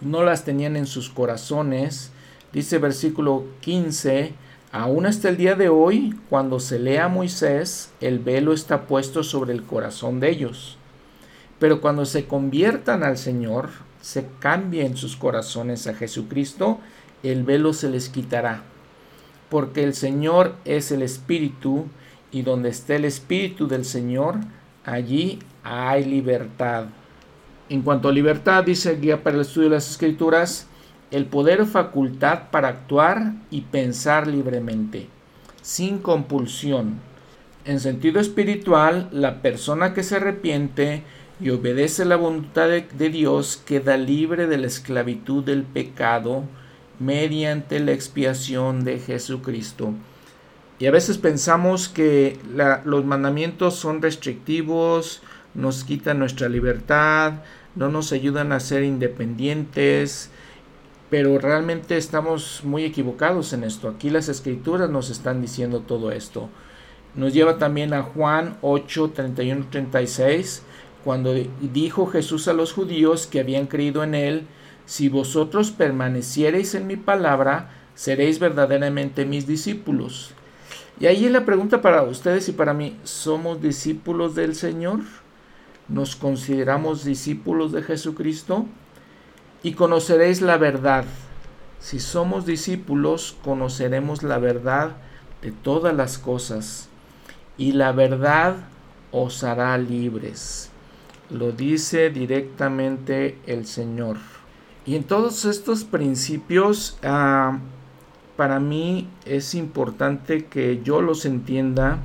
[0.00, 2.12] no las tenían en sus corazones.
[2.52, 4.34] Dice versículo 15,
[4.72, 9.22] aún hasta el día de hoy, cuando se lea a Moisés, el velo está puesto
[9.22, 10.78] sobre el corazón de ellos.
[11.58, 13.68] Pero cuando se conviertan al Señor,
[14.00, 16.80] se cambien sus corazones a Jesucristo,
[17.22, 18.62] el velo se les quitará.
[19.50, 21.86] Porque el Señor es el Espíritu,
[22.32, 24.36] y donde esté el Espíritu del Señor,
[24.84, 26.86] allí hay libertad.
[27.68, 30.66] En cuanto a libertad, dice Guía para el Estudio de las Escrituras,
[31.12, 35.08] el poder o facultad para actuar y pensar libremente,
[35.60, 37.00] sin compulsión.
[37.64, 41.04] En sentido espiritual, la persona que se arrepiente
[41.38, 46.44] y obedece la voluntad de, Dios queda libre de la esclavitud del pecado,
[46.98, 49.92] mediante la expiación de Jesucristo.
[50.78, 52.38] Y a veces pensamos que
[52.84, 55.22] los mandamientos son restrictivos,
[55.54, 57.34] nos quitan nuestra libertad,
[57.74, 60.30] no nos ayudan a ser independientes,
[61.12, 63.86] pero realmente estamos muy equivocados en esto.
[63.86, 66.48] Aquí las escrituras nos están diciendo todo esto.
[67.14, 70.62] Nos lleva también a Juan 8, 31, 36,
[71.04, 74.46] cuando dijo Jesús a los judíos que habían creído en él,
[74.86, 80.32] si vosotros permaneciereis en mi palabra, seréis verdaderamente mis discípulos.
[80.98, 85.00] Y ahí la pregunta para ustedes y para mí, ¿somos discípulos del Señor?
[85.88, 88.64] ¿Nos consideramos discípulos de Jesucristo?
[89.62, 91.04] Y conoceréis la verdad.
[91.78, 94.96] Si somos discípulos, conoceremos la verdad
[95.40, 96.88] de todas las cosas.
[97.56, 98.56] Y la verdad
[99.12, 100.70] os hará libres.
[101.30, 104.16] Lo dice directamente el Señor.
[104.84, 107.56] Y en todos estos principios, uh,
[108.36, 111.98] para mí es importante que yo los entienda,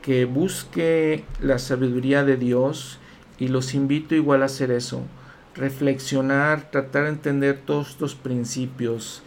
[0.00, 2.98] que busque la sabiduría de Dios
[3.38, 5.02] y los invito igual a hacer eso,
[5.54, 9.22] reflexionar, tratar de entender todos estos principios,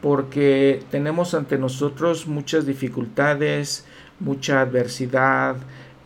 [0.00, 3.84] porque tenemos ante nosotros muchas dificultades,
[4.18, 5.56] mucha adversidad,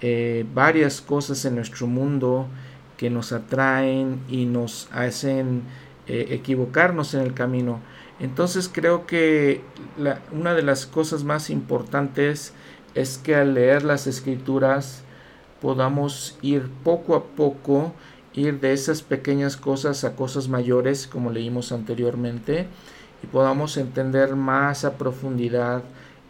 [0.00, 2.48] eh, varias cosas en nuestro mundo
[2.96, 5.62] que nos atraen y nos hacen
[6.06, 7.80] eh, equivocarnos en el camino.
[8.20, 9.62] Entonces creo que
[10.32, 12.52] una de las cosas más importantes
[12.94, 15.02] es que al leer las escrituras
[15.60, 17.92] podamos ir poco a poco,
[18.36, 22.68] ir de esas pequeñas cosas a cosas mayores, como leímos anteriormente,
[23.22, 25.82] y podamos entender más a profundidad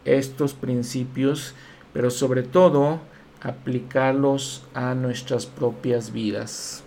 [0.04, 1.54] estos principios,
[1.92, 3.00] pero sobre todo
[3.42, 6.84] aplicarlos a nuestras propias vidas.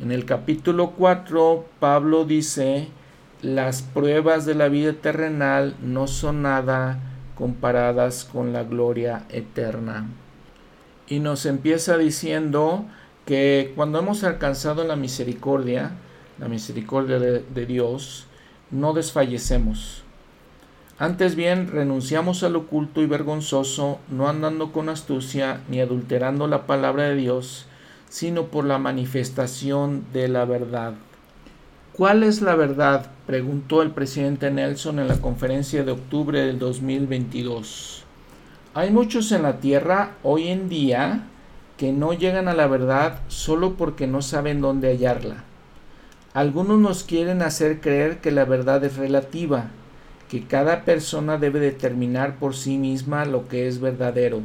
[0.00, 2.88] En el capítulo 4, Pablo dice,
[3.40, 6.98] las pruebas de la vida terrenal no son nada
[7.36, 10.08] comparadas con la gloria eterna.
[11.08, 12.86] Y nos empieza diciendo
[13.26, 15.92] que cuando hemos alcanzado la misericordia,
[16.38, 18.26] la misericordia de, Dios,
[18.70, 20.02] no desfallecemos.
[20.98, 27.04] Antes bien, renunciamos al oculto y vergonzoso, no andando con astucia ni adulterando la palabra
[27.04, 27.66] de Dios,
[28.08, 30.94] sino por la manifestación de la verdad.
[31.92, 33.10] ¿Cuál es la verdad?
[33.26, 38.04] preguntó el presidente Nelson en la conferencia de octubre del 2022.
[38.74, 41.28] Hay muchos en la tierra hoy en día
[41.82, 45.42] que no llegan a la verdad solo porque no saben dónde hallarla.
[46.32, 49.64] Algunos nos quieren hacer creer que la verdad es relativa,
[50.28, 54.42] que cada persona debe determinar por sí misma lo que es verdadero.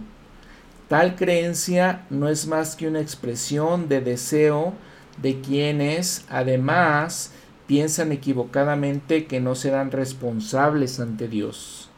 [0.88, 4.73] Tal creencia no es más que una expresión de deseo
[5.21, 7.34] de quienes, además,
[7.67, 11.91] piensan equivocadamente que no serán responsables ante Dios.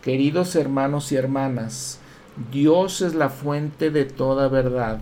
[0.00, 1.98] Queridos hermanos y hermanas,
[2.50, 5.00] Dios es la fuente de toda verdad.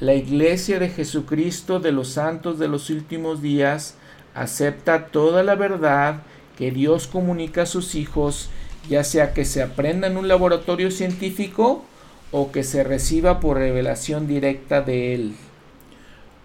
[0.00, 3.94] La Iglesia de Jesucristo de los santos de los últimos días
[4.34, 6.22] acepta toda la verdad
[6.56, 8.50] que Dios comunica a sus hijos,
[8.88, 11.84] ya sea que se aprenda en un laboratorio científico
[12.32, 15.34] o que se reciba por revelación directa de Él.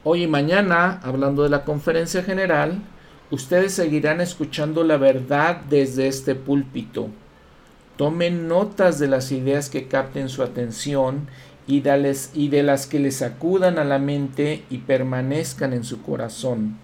[0.03, 2.79] Hoy y mañana, hablando de la conferencia general,
[3.31, 7.09] ustedes seguirán escuchando la verdad desde este púlpito.
[7.97, 11.27] Tomen notas de las ideas que capten su atención
[11.67, 16.77] y, de las que les acudan a la mente y permanezcan en su corazón.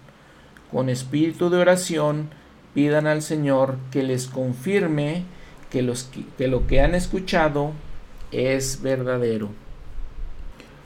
[0.72, 2.30] Con espíritu de oración,
[2.74, 5.24] pidan al Señor que les confirme
[5.70, 5.92] que,
[6.38, 7.72] que lo que han escuchado
[8.32, 9.50] es verdadero.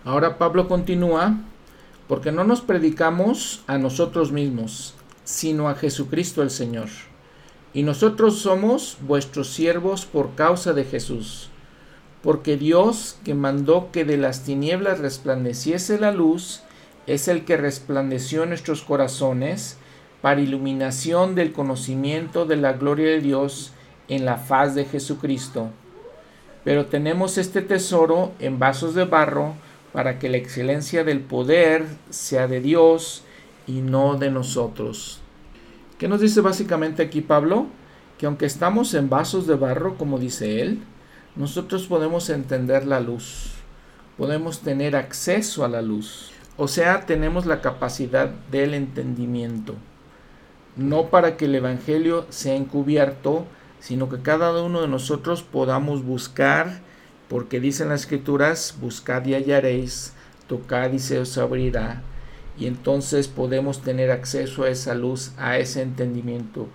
[0.05, 1.37] Ahora Pablo continúa
[2.07, 6.89] porque no nos predicamos a nosotros mismos, sino a Jesucristo el Señor.
[7.73, 11.49] Y nosotros somos vuestros siervos por causa de Jesús.
[12.21, 16.61] Porque Dios, que mandó que de las tinieblas resplandeciese la luz,
[17.07, 19.77] es el que resplandeció nuestros corazones
[20.21, 23.73] para iluminación del conocimiento de la gloria de Dios
[24.07, 25.69] en la faz de Jesucristo.
[26.63, 29.53] Pero tenemos este tesoro en vasos de barro,
[29.91, 33.23] para que la excelencia del poder sea de Dios
[33.67, 35.22] y no de nosotros.
[36.03, 37.67] ¿Qué nos dice básicamente aquí Pablo?
[38.17, 40.83] Que aunque estamos en vasos de barro, como dice él,
[41.37, 43.51] nosotros podemos entender la luz,
[44.17, 49.75] podemos tener acceso a la luz, o sea, tenemos la capacidad del entendimiento,
[50.75, 53.45] no para que el Evangelio sea encubierto,
[53.79, 56.81] sino que cada uno de nosotros podamos buscar
[57.29, 60.11] porque dicen las escrituras, buscad y hallaréis,
[60.47, 62.03] tocad y se os abrirá,
[62.57, 66.67] y entonces podemos tener acceso a esa luz, a ese entendimiento.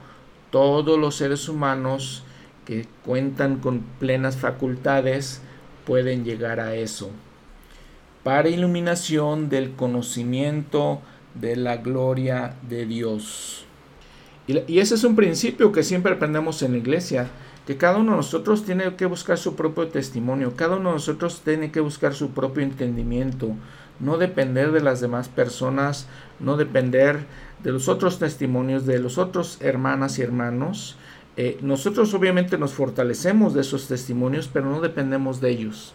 [0.51, 2.25] Todos los seres humanos
[2.65, 5.41] que cuentan con plenas facultades
[5.87, 7.11] pueden llegar a eso.
[8.25, 11.01] Para iluminación del conocimiento
[11.35, 13.65] de la gloria de Dios.
[14.47, 17.29] Y, ese es un principio que siempre aprendemos en la iglesia
[17.67, 21.43] que cada uno de nosotros tiene que buscar su propio testimonio, cada uno de nosotros
[21.45, 23.51] tiene que buscar su propio entendimiento,
[24.01, 26.07] no depender de las demás personas,
[26.41, 27.27] no depender
[27.63, 30.97] de los otros testimonios, de los otros hermanas y hermanos.
[31.37, 35.95] Eh, nosotros obviamente nos fortalecemos de esos testimonios, pero no dependemos de ellos.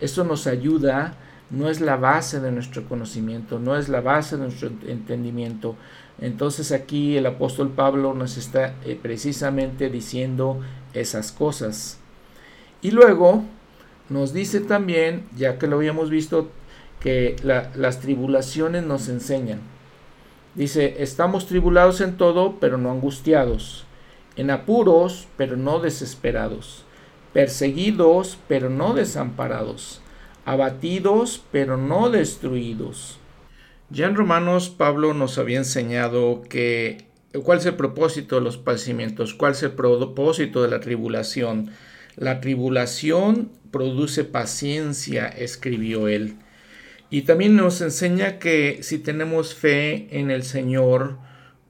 [0.00, 1.14] Eso nos ayuda,
[1.50, 5.76] no es la base de nuestro conocimiento, no es la base de nuestro entendimiento.
[6.20, 10.60] Entonces aquí el apóstol Pablo nos está eh, precisamente diciendo
[10.92, 11.98] esas cosas.
[12.82, 13.44] Y luego
[14.08, 16.50] nos dice también, ya que lo habíamos visto,
[17.00, 19.60] que las tribulaciones nos enseñan.
[20.54, 23.84] Dice, estamos tribulados en todo, pero no angustiados,
[24.36, 26.84] en apuros, pero no desesperados,
[27.32, 30.00] perseguidos, pero no desamparados,
[30.44, 33.18] abatidos, pero no destruidos.
[33.90, 37.08] Ya en Romanos Pablo nos había enseñado que
[37.44, 39.34] ¿Cuál es el propósito de los padecimientos?
[39.34, 41.70] ¿Cuál es el propósito de la tribulación?
[42.16, 46.36] La tribulación produce paciencia, escribió él.
[47.10, 51.18] Y también nos enseña que si tenemos fe en el Señor,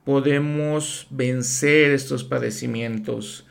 [0.05, 3.47] podemos vencer estos padecimientos.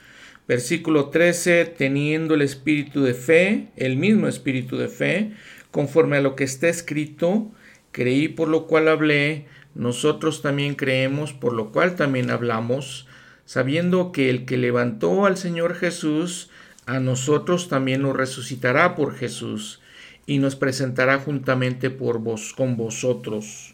[0.49, 5.31] Versículo 13, teniendo el espíritu de fe, el mismo espíritu de fe,
[5.71, 7.51] conforme a lo que está escrito,
[7.91, 13.07] creí por lo cual hablé, nosotros también creemos, por lo cual también hablamos,
[13.45, 16.49] sabiendo que el que levantó al Señor Jesús,
[16.85, 19.79] a nosotros también nos resucitará por Jesús
[20.28, 23.73] y nos presentará juntamente por vos con vosotros.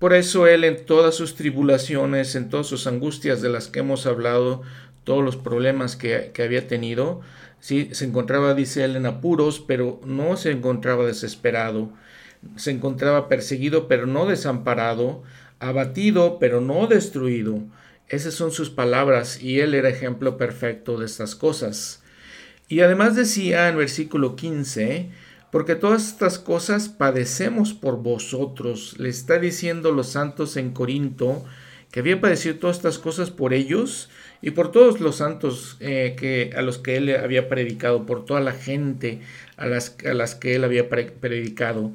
[0.00, 4.06] Por eso él en todas sus tribulaciones, en todas sus angustias de las que hemos
[4.06, 4.62] hablado,
[5.04, 7.20] todos los problemas que, había tenido,
[7.60, 11.92] sí, se encontraba, dice él, en apuros, pero no se encontraba desesperado,
[12.56, 15.22] se encontraba perseguido, pero no desamparado,
[15.58, 17.60] abatido, pero no destruido.
[18.08, 22.02] Esas son sus palabras y él era ejemplo perfecto de estas cosas.
[22.68, 25.10] Y además decía en versículo 15,
[25.50, 28.94] porque todas estas cosas padecemos por vosotros.
[28.98, 31.44] Le está diciendo los santos en Corinto
[31.90, 34.10] que había padecido todas estas cosas por ellos
[34.42, 38.40] y por todos los santos eh, que, a los que él había predicado, por toda
[38.40, 39.20] la gente
[39.56, 41.92] a las, a las que él había predicado.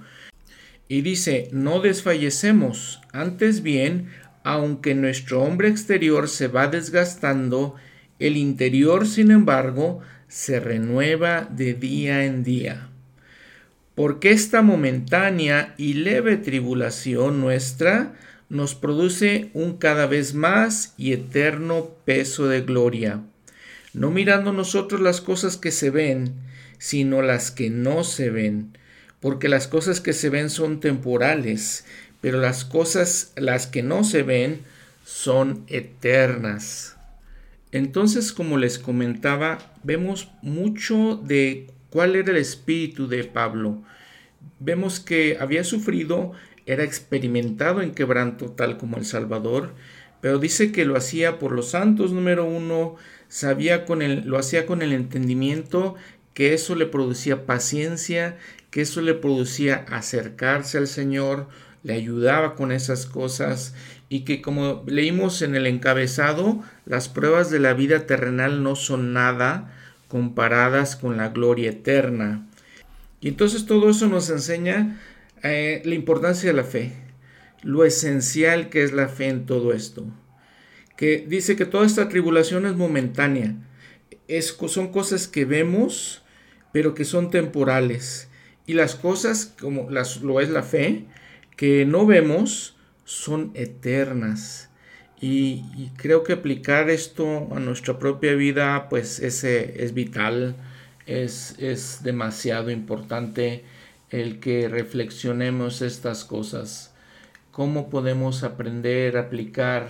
[0.87, 4.09] Y dice, no desfallecemos, antes bien,
[4.43, 7.75] aunque nuestro hombre exterior se va desgastando,
[8.19, 12.89] el interior, sin embargo, se renueva de día en día.
[13.95, 18.13] Porque esta momentánea y leve tribulación nuestra
[18.49, 23.21] nos produce un cada vez más y eterno peso de gloria,
[23.93, 26.33] no mirando nosotros las cosas que se ven,
[26.77, 28.77] sino las que no se ven,
[29.19, 31.85] porque las cosas que se ven son temporales,
[32.21, 34.61] pero las cosas, las que no se ven,
[35.05, 36.97] son eternas.
[37.71, 43.81] Entonces, como les comentaba, vemos mucho de cuál era el espíritu de Pablo.
[44.59, 46.33] Vemos que había sufrido
[46.65, 49.73] era experimentado en quebranto tal como el Salvador,
[50.19, 52.97] pero dice que lo hacía por los santos, número uno,
[53.29, 55.95] sabía con el, lo hacía con el entendimiento
[56.33, 58.39] que eso le producía paciencia,
[58.71, 61.47] que eso le producía acercarse al Señor,
[61.83, 63.73] le ayudaba con esas cosas
[64.09, 69.13] y que como leímos en el encabezado, las pruebas de la vida terrenal no son
[69.13, 69.71] nada
[70.07, 72.47] comparadas con la gloria eterna.
[73.21, 75.01] Y entonces todo eso nos enseña
[75.43, 76.91] eh, la importancia de la fe,
[77.61, 80.05] lo esencial que es la fe en todo esto.
[80.97, 83.55] Que dice que toda esta tribulación es momentánea,
[84.27, 86.23] es, son cosas que vemos,
[86.71, 88.29] pero que son temporales.
[88.65, 91.05] Y las cosas, como las, lo es la fe,
[91.55, 94.64] que no vemos, son eternas.
[95.27, 100.55] Y, creo que aplicar esto a nuestra propia vida, pues ese es vital,
[101.07, 103.65] es, es demasiado importante
[104.11, 106.93] el que reflexionemos estas cosas,
[107.51, 109.87] cómo podemos aprender a aplicar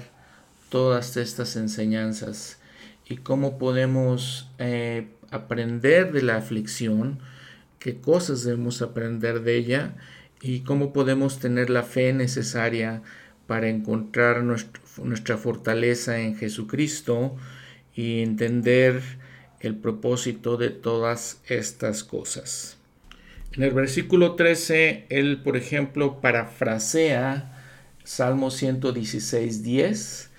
[0.70, 2.58] todas estas enseñanzas
[3.06, 7.20] y cómo podemos eh, aprender de la aflicción,
[7.80, 9.96] qué cosas debemos aprender de ella
[10.42, 13.02] y cómo podemos tener la fe necesaria
[13.48, 14.44] para encontrar
[15.04, 17.36] nuestra fortaleza en Jesucristo
[17.94, 19.02] y entender
[19.60, 22.78] el propósito de todas estas cosas.
[23.54, 27.52] En el versículo 13, él, por ejemplo, parafrasea
[28.04, 30.30] Salmo 116, 10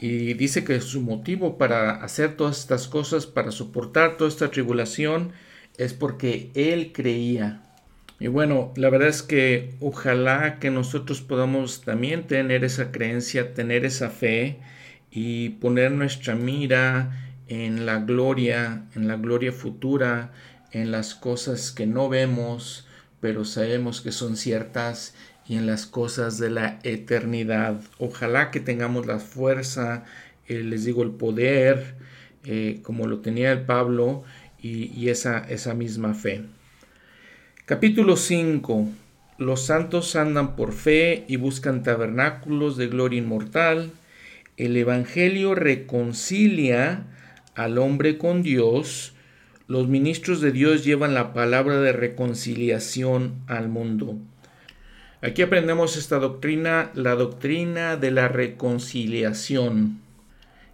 [0.00, 5.32] y dice que su motivo para hacer todas estas cosas, para soportar toda esta tribulación,
[5.78, 7.62] es porque él creía.
[8.22, 13.84] Y bueno, la verdad es que ojalá que nosotros podamos también tener esa creencia, tener
[13.84, 14.60] esa fe
[15.10, 20.30] y poner nuestra mira en la gloria, en la gloria futura,
[20.70, 22.86] en las cosas que no vemos,
[23.18, 25.16] pero sabemos que son ciertas
[25.48, 27.80] y en las cosas de la eternidad.
[27.98, 30.04] Ojalá que tengamos la fuerza,
[30.46, 31.96] eh, les digo, el poder,
[32.44, 34.22] eh, como lo tenía el Pablo,
[34.60, 36.44] y, esa, esa misma fe.
[37.72, 38.86] Capítulo 5.
[39.38, 43.92] Los santos andan por fe y buscan tabernáculos de gloria inmortal.
[44.58, 47.04] El Evangelio reconcilia
[47.54, 49.14] al hombre con Dios
[49.68, 54.18] los ministros de Dios llevan la palabra de reconciliación al mundo.
[55.22, 59.98] Aquí aprendemos esta doctrina, la doctrina de la reconciliación.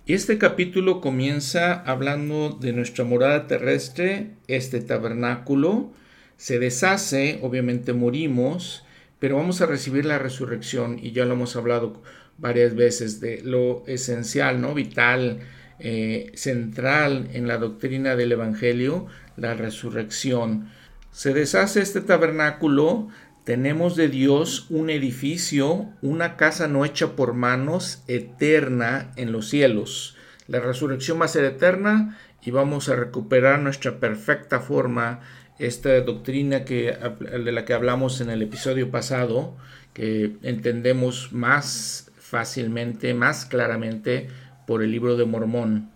[0.08, 5.92] Este capítulo comienza hablando de nuestra morada terrestre, este tabernáculo.
[6.38, 8.84] Se deshace, obviamente morimos,
[9.18, 12.00] pero vamos a recibir la resurrección y ya lo hemos hablado
[12.38, 14.72] varias veces de lo esencial, ¿no?
[14.72, 15.40] Vital,
[15.80, 20.70] eh, central en la doctrina del Evangelio, la resurrección.
[21.10, 23.08] Se deshace este tabernáculo,
[23.42, 30.16] tenemos de Dios un edificio, una casa no hecha por manos, eterna en los cielos.
[30.46, 35.20] La resurrección va a ser eterna y vamos a recuperar nuestra perfecta forma,
[35.58, 39.56] esta doctrina que, de la que hablamos en el episodio pasado,
[39.92, 44.28] que entendemos más fácilmente, más claramente
[44.66, 45.90] por el libro de Mormón.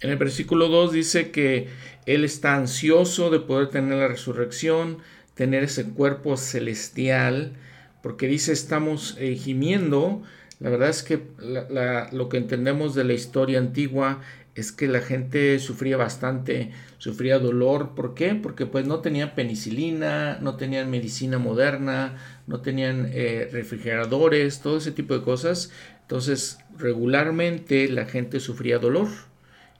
[0.00, 1.68] En el versículo 2 dice que
[2.04, 4.98] él está ansioso de poder tener la resurrección,
[5.34, 7.52] tener ese cuerpo celestial,
[8.02, 10.22] porque dice estamos eh, gimiendo.
[10.60, 11.22] La verdad es que
[12.12, 14.20] lo que entendemos de la historia antigua
[14.54, 17.94] es que la gente sufría bastante, sufría dolor.
[17.94, 18.34] ¿Por qué?
[18.34, 24.92] Porque pues no tenían penicilina, no tenían medicina moderna, no tenían eh, refrigeradores, todo ese
[24.92, 25.72] tipo de cosas.
[26.02, 29.08] Entonces, regularmente la gente sufría dolor.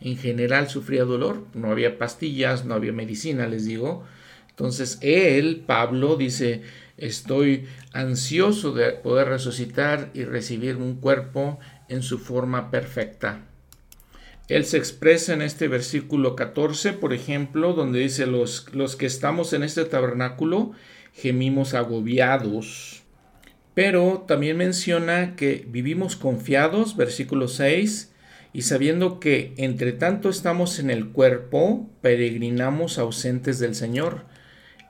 [0.00, 1.46] En general sufría dolor.
[1.54, 4.04] No había pastillas, no había medicina, les digo.
[4.50, 6.62] Entonces él, Pablo, dice,
[6.96, 11.58] estoy ansioso de poder resucitar y recibir un cuerpo
[11.88, 13.40] en su forma perfecta.
[14.49, 19.53] Él se expresa en este versículo 14, por ejemplo, donde dice, los, los que estamos
[19.53, 20.72] en este tabernáculo
[21.14, 23.05] gemimos agobiados.
[23.74, 28.12] Pero también menciona que vivimos confiados, versículo 6,
[28.53, 34.26] y sabiendo que entre tanto estamos en el cuerpo, peregrinamos ausentes del Señor.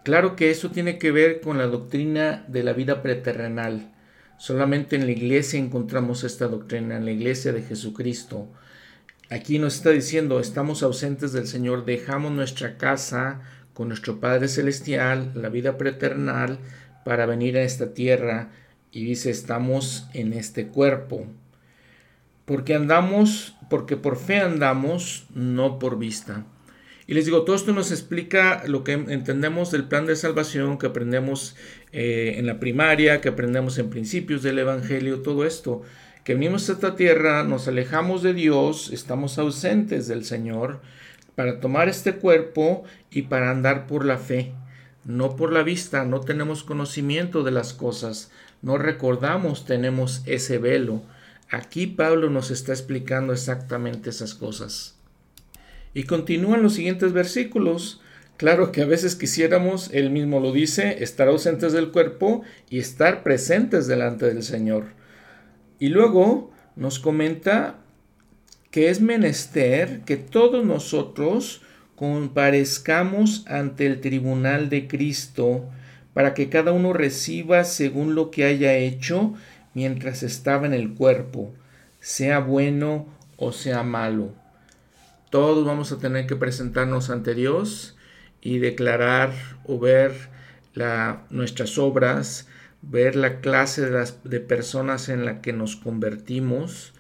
[0.03, 3.91] Claro que eso tiene que ver con la doctrina de la vida preterrenal.
[4.37, 8.49] Solamente en la iglesia encontramos esta doctrina, en la iglesia de Jesucristo.
[9.31, 13.41] Aquí nos está diciendo, estamos ausentes del Señor, dejamos nuestra casa
[13.73, 16.59] con nuestro Padre Celestial, la vida preternal,
[17.05, 18.51] para venir a esta tierra.
[18.93, 21.27] Y dice, estamos en este cuerpo.
[22.45, 26.45] Porque andamos, porque por fe andamos, no por vista.
[27.07, 30.87] Y les digo, todo esto nos explica lo que entendemos del plan de salvación, que
[30.87, 31.57] aprendemos
[31.93, 35.83] eh, en la primaria, que aprendemos en principios del Evangelio, todo esto
[36.25, 40.81] que venimos a esta tierra, nos alejamos de Dios, estamos ausentes del Señor,
[41.35, 44.55] para tomar este cuerpo y para andar por la fe,
[45.05, 48.31] no por la vista, no tenemos conocimiento de las cosas,
[48.63, 51.03] no recordamos, tenemos ese velo.
[51.51, 54.97] Aquí Pablo nos está explicando exactamente esas cosas.
[55.93, 58.01] Y continúan los siguientes versículos.
[58.39, 63.23] Claro que a veces quisiéramos, él mismo lo dice, estar ausentes del cuerpo y estar
[63.23, 65.04] presentes delante del Señor.
[65.79, 67.77] Y luego nos comenta
[68.71, 71.63] que es menester que todos nosotros
[71.97, 75.69] comparezcamos ante el tribunal de Cristo
[76.13, 79.35] para que cada uno reciba según lo que haya hecho
[79.75, 81.53] mientras estaba en el cuerpo,
[82.01, 83.07] sea bueno
[83.37, 84.33] o sea malo.
[85.31, 87.97] Todos vamos a tener que presentarnos ante Dios
[88.41, 89.33] y declarar
[89.67, 90.13] o ver
[90.75, 92.47] la, nuestras obras,
[92.91, 96.93] ver la clase de, de personas en la que nos convertimos.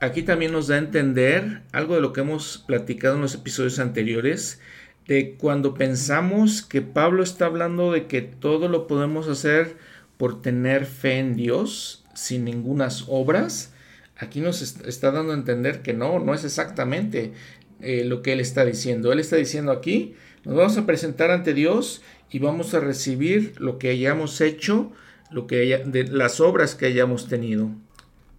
[0.00, 3.78] Aquí también nos da a entender algo de lo que hemos platicado en los episodios
[3.78, 4.60] anteriores,
[5.06, 9.76] de cuando pensamos que Pablo está hablando de que todo lo podemos hacer
[10.16, 13.72] por tener fe en Dios sin ningunas obras,
[14.16, 17.32] aquí nos está dando a entender que no, no es exactamente
[17.80, 19.12] eh, lo que él está diciendo.
[19.12, 20.14] Él está diciendo aquí,
[20.44, 24.92] nos vamos a presentar ante Dios y vamos a recibir lo que hayamos hecho
[25.30, 27.70] lo que de las obras que hayamos tenido,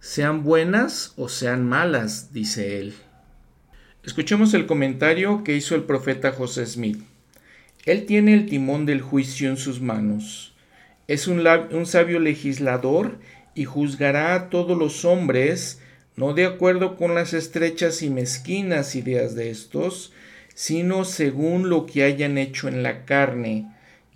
[0.00, 2.94] sean buenas o sean malas, dice él.
[4.04, 7.02] Escuchemos el comentario que hizo el profeta José Smith.
[7.84, 10.54] Él tiene el timón del juicio en sus manos.
[11.08, 13.18] Es un, un sabio legislador
[13.54, 15.80] y juzgará a todos los hombres
[16.16, 20.12] no de acuerdo con las estrechas y mezquinas ideas de estos,
[20.54, 23.68] sino según lo que hayan hecho en la carne,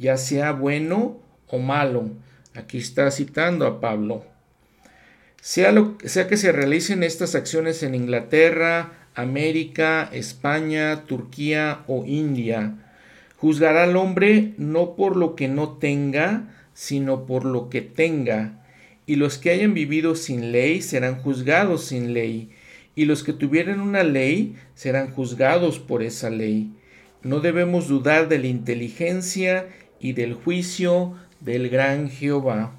[0.03, 2.11] ya sea bueno o malo,
[2.55, 4.25] Aquí está citando a Pablo.
[5.41, 12.75] Sea, lo, sea que se realicen estas acciones en Inglaterra, América, España, Turquía o India,
[13.37, 18.63] juzgará al hombre no por lo que no tenga, sino por lo que tenga.
[19.07, 22.51] Y los que hayan vivido sin ley serán juzgados sin ley,
[22.95, 26.71] y los que tuvieran una ley serán juzgados por esa ley.
[27.23, 29.67] No debemos dudar de la inteligencia
[30.03, 32.75] y del juicio del gran Jehová.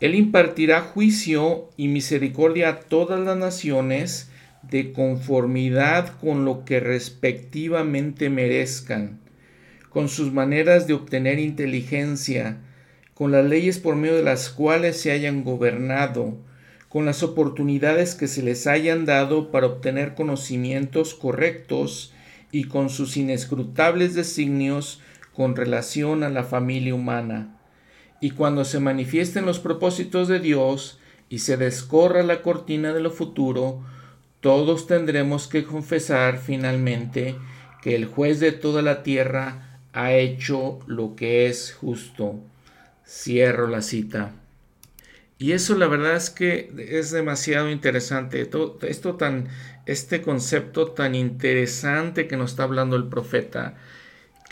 [0.00, 4.30] Él impartirá juicio y misericordia a todas las naciones
[4.68, 9.20] de conformidad con lo que respectivamente merezcan,
[9.90, 12.56] con sus maneras de obtener inteligencia,
[13.14, 16.38] con las leyes por medio de las cuales se hayan gobernado,
[16.88, 22.12] con las oportunidades que se les hayan dado para obtener conocimientos correctos
[22.50, 25.00] y con sus inescrutables designios
[25.34, 27.58] con relación a la familia humana
[28.22, 33.10] y cuando se manifiesten los propósitos de Dios y se descorra la cortina de lo
[33.10, 33.82] futuro,
[34.40, 37.34] todos tendremos que confesar finalmente
[37.82, 42.38] que el juez de toda la tierra ha hecho lo que es justo.
[43.04, 44.32] Cierro la cita.
[45.38, 48.48] Y eso la verdad es que es demasiado interesante.
[48.82, 49.48] esto tan,
[49.86, 53.74] este concepto tan interesante que nos está hablando el profeta.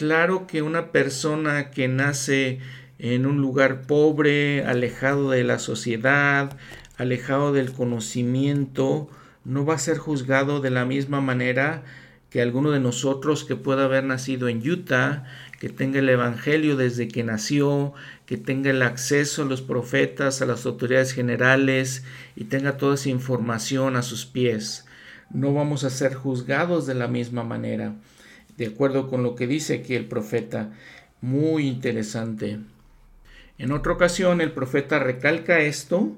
[0.00, 2.60] Claro que una persona que nace
[2.98, 6.56] en un lugar pobre, alejado de la sociedad,
[6.96, 9.10] alejado del conocimiento,
[9.44, 11.82] no va a ser juzgado de la misma manera
[12.30, 15.24] que alguno de nosotros que pueda haber nacido en Utah,
[15.58, 17.92] que tenga el Evangelio desde que nació,
[18.24, 22.04] que tenga el acceso a los profetas, a las autoridades generales
[22.36, 24.86] y tenga toda esa información a sus pies.
[25.28, 27.96] No vamos a ser juzgados de la misma manera,
[28.60, 30.70] de acuerdo con lo que dice aquí el profeta.
[31.22, 32.58] Muy interesante.
[33.56, 36.12] En otra ocasión el profeta recalca esto.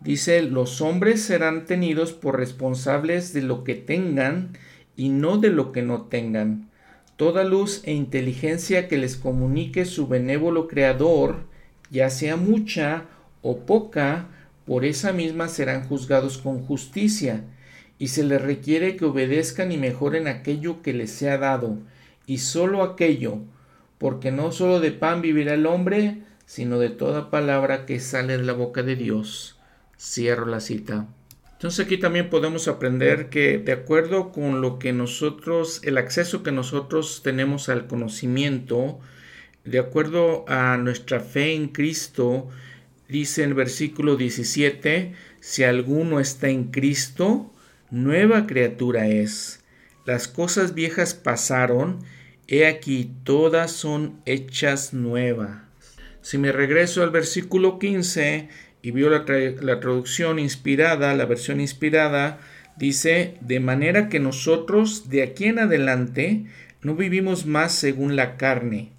[0.00, 4.50] Dice, los hombres serán tenidos por responsables de lo que tengan
[4.94, 6.68] y no de lo que no tengan.
[7.16, 11.44] Toda luz e inteligencia que les comunique su benévolo Creador,
[11.90, 13.04] ya sea mucha
[13.40, 14.26] o poca,
[14.66, 17.44] por esa misma serán juzgados con justicia,
[17.98, 21.78] y se les requiere que obedezcan y mejoren aquello que les sea dado,
[22.26, 23.38] y sólo aquello,
[23.98, 28.44] porque no sólo de pan vivirá el hombre, sino de toda palabra que sale de
[28.44, 29.58] la boca de Dios.
[29.98, 31.06] Cierro la cita.
[31.52, 36.52] Entonces aquí también podemos aprender que de acuerdo con lo que nosotros, el acceso que
[36.52, 39.00] nosotros tenemos al conocimiento,
[39.64, 42.48] de acuerdo a nuestra fe en Cristo,
[43.08, 47.52] dice en el versículo 17, si alguno está en Cristo,
[47.90, 49.64] nueva criatura es.
[50.04, 51.98] Las cosas viejas pasaron,
[52.48, 55.62] he aquí todas son hechas nuevas.
[56.22, 58.48] Si me regreso al versículo 15,
[58.82, 62.38] y vio la, traducción inspirada, la versión inspirada,
[62.76, 66.44] dice, de manera que nosotros de aquí en adelante
[66.82, 68.92] no vivimos más según la carne,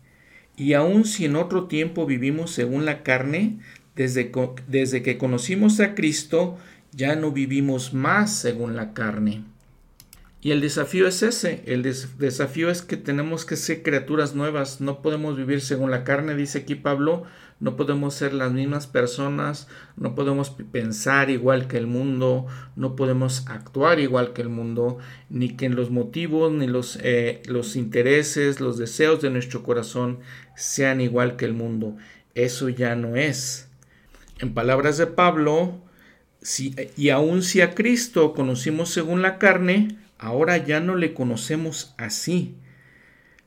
[0.58, 3.60] y aun si en otro tiempo vivimos según la carne,
[3.96, 4.30] desde,
[4.68, 6.58] desde que conocimos a Cristo,
[6.92, 9.44] ya no vivimos más según la carne.
[10.42, 15.02] Y el desafío es ese, el desafío es que tenemos que ser criaturas nuevas, no
[15.02, 17.24] podemos vivir según la carne, dice aquí Pablo,
[17.60, 23.48] no podemos ser las mismas personas, no podemos pensar igual que el mundo, no podemos
[23.48, 28.78] actuar igual que el mundo, ni que los motivos, ni los, eh, los intereses, los
[28.78, 30.20] deseos de nuestro corazón
[30.56, 31.98] sean igual que el mundo.
[32.36, 33.70] Eso ya no es.
[34.38, 35.82] En palabras de Pablo,
[36.96, 42.56] y aun si a Cristo conocimos según la carne, ahora ya no le conocemos así.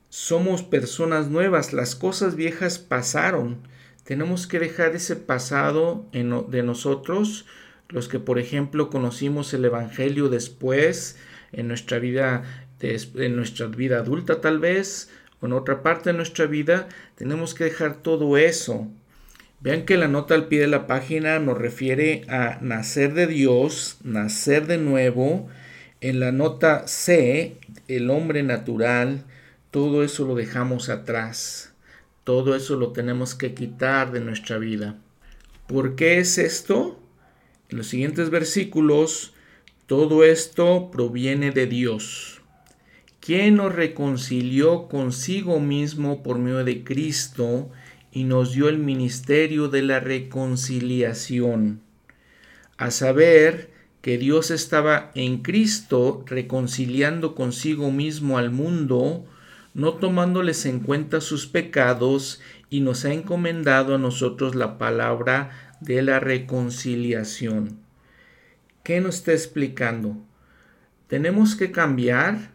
[0.08, 3.58] Somos personas nuevas, las cosas viejas pasaron.
[4.04, 7.46] Tenemos que dejar ese pasado de nosotros,
[7.88, 11.16] los que por ejemplo conocimos el Evangelio después,
[11.52, 12.42] en nuestra vida,
[12.80, 15.10] en nuestra vida adulta tal vez,
[15.40, 18.88] o en otra parte de nuestra vida, tenemos que dejar todo eso.
[19.62, 23.98] Vean que la nota al pie de la página nos refiere a nacer de Dios,
[24.02, 25.48] nacer de nuevo,
[26.00, 29.24] en la nota C, el hombre natural,
[29.70, 31.74] todo eso lo dejamos atrás.
[32.24, 34.96] Todo eso lo tenemos que quitar de nuestra vida.
[35.66, 36.98] ¿Por qué es esto?
[37.68, 39.34] En los siguientes versículos,
[39.86, 42.40] todo esto proviene de Dios,
[43.20, 47.70] quien nos reconcilió consigo mismo por medio de Cristo
[48.12, 51.80] y nos dio el ministerio de la reconciliación,
[52.76, 59.26] a saber, que Dios estaba en Cristo reconciliando consigo mismo al mundo,
[59.74, 62.40] no tomándoles en cuenta sus pecados,
[62.70, 67.78] y nos ha encomendado a nosotros la palabra de la reconciliación.
[68.82, 70.16] ¿Qué nos está explicando?
[71.08, 72.52] Tenemos que cambiar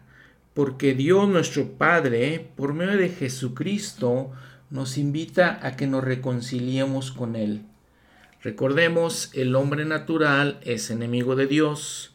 [0.54, 4.32] porque Dios nuestro Padre, por medio de Jesucristo,
[4.70, 7.62] nos invita a que nos reconciliemos con Él.
[8.42, 12.14] Recordemos, el hombre natural es enemigo de Dios.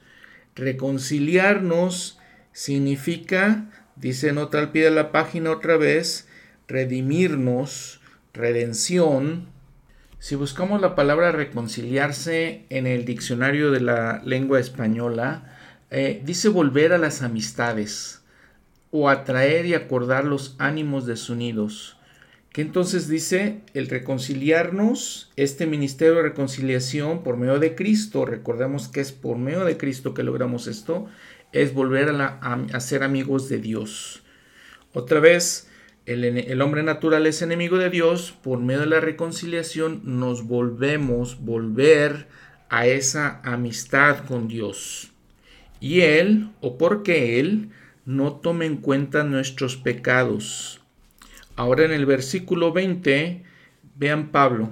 [0.56, 2.20] Reconciliarnos
[2.52, 6.28] significa, dice nota al pie de la página otra vez,
[6.68, 8.02] redimirnos,
[8.34, 9.48] redención.
[10.20, 15.58] Si buscamos la palabra reconciliarse en el diccionario de la lengua española,
[15.90, 18.22] eh, dice volver a las amistades
[18.92, 21.98] o atraer y acordar los ánimos desunidos
[22.52, 29.00] que entonces dice el reconciliarnos, este ministerio de reconciliación por medio de Cristo, recordemos que
[29.00, 31.08] es por medio de Cristo que logramos esto,
[31.54, 34.24] es volver a, ser amigos de Dios.
[34.94, 35.70] Otra vez,
[36.06, 41.40] el, el, hombre natural es enemigo de Dios, por medio de la reconciliación nos volvemos,
[41.40, 42.28] volver
[42.70, 45.12] a esa amistad con Dios.
[45.80, 47.70] Y Él, o porque Él,
[48.06, 50.81] no tome en cuenta nuestros pecados
[51.56, 53.44] Ahora en el versículo 20,
[53.96, 54.70] vean Pablo.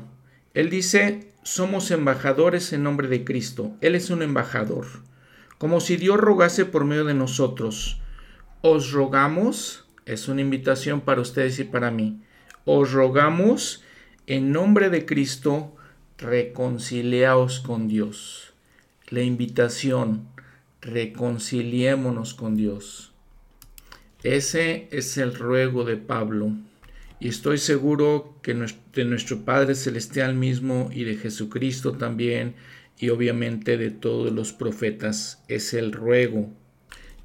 [0.53, 3.75] Él dice, somos embajadores en nombre de Cristo.
[3.81, 4.85] Él es un embajador.
[5.57, 7.99] Como si Dios rogase por medio de nosotros.
[8.61, 12.21] Os rogamos, es una invitación para ustedes y para mí.
[12.65, 13.83] Os rogamos
[14.25, 15.75] en nombre de Cristo,
[16.17, 18.53] reconciliaos con Dios.
[19.09, 20.27] La invitación,
[20.81, 23.11] reconciliémonos con Dios.
[24.23, 26.53] Ese es el ruego de Pablo
[27.19, 32.55] y estoy seguro que de nuestro Padre Celestial mismo y de Jesucristo también
[32.97, 36.49] y obviamente de todos los profetas es el ruego.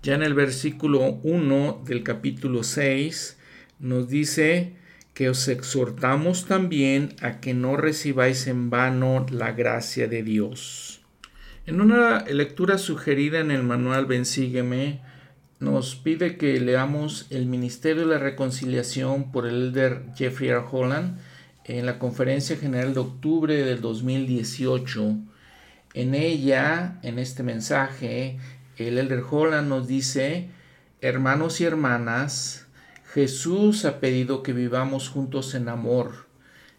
[0.03, 3.38] Ya en el versículo 1 del capítulo 6
[3.78, 4.74] nos dice
[5.14, 11.01] que os exhortamos también a que no recibáis en vano la gracia de Dios.
[11.66, 15.01] En una lectura sugerida en el manual Bensígueme,
[15.61, 20.64] nos pide que leamos el Ministerio de la Reconciliación por el elder Jeffrey R.
[20.70, 21.18] Holland
[21.64, 25.16] en la Conferencia General de octubre del 2018.
[25.94, 28.38] En ella, en este mensaje,
[28.76, 30.48] el elder Holland nos dice,
[31.00, 32.66] hermanos y hermanas,
[33.12, 36.26] Jesús ha pedido que vivamos juntos en amor,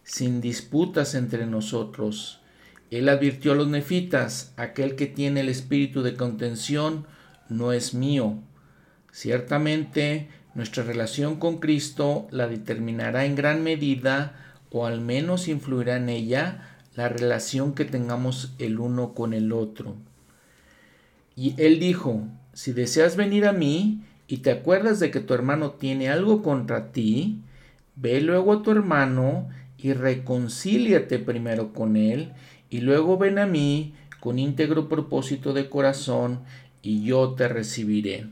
[0.02, 2.42] sin disputas entre nosotros.
[2.90, 7.06] Él advirtió a los nefitas, aquel que tiene el espíritu de contención
[7.48, 8.38] no es mío.
[9.16, 14.34] Ciertamente, nuestra relación con Cristo la determinará en gran medida,
[14.70, 19.96] o al menos influirá en ella, la relación que tengamos el uno con el otro.
[21.34, 25.70] Y él dijo, si deseas venir a mí, y te acuerdas de que tu hermano
[25.70, 27.40] tiene algo contra ti,
[27.94, 29.48] ve luego a tu hermano
[29.78, 32.34] y reconcíliate primero con él,
[32.68, 36.40] y luego ven a mí con íntegro propósito de corazón,
[36.82, 38.26] y yo te recibiré.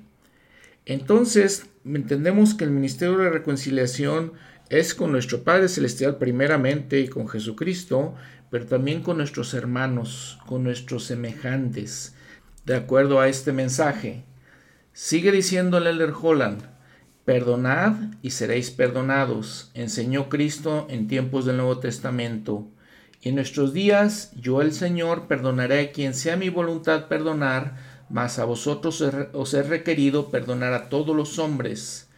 [0.87, 4.33] Entonces, entendemos que el ministerio de reconciliación
[4.69, 8.15] es con nuestro Padre Celestial primeramente y con Jesucristo,
[8.51, 12.15] pero también con nuestros hermanos, con nuestros semejantes,
[12.65, 14.25] de acuerdo a este mensaje.
[14.93, 16.63] Sigue diciendo el Elder Holland,
[17.25, 22.69] perdonad y seréis perdonados, enseñó Cristo en tiempos del Nuevo Testamento.
[23.21, 28.39] Y en nuestros días yo el Señor perdonaré a quien sea mi voluntad perdonar, mas
[28.39, 32.09] a vosotros os he requerido perdonar a todos los hombres.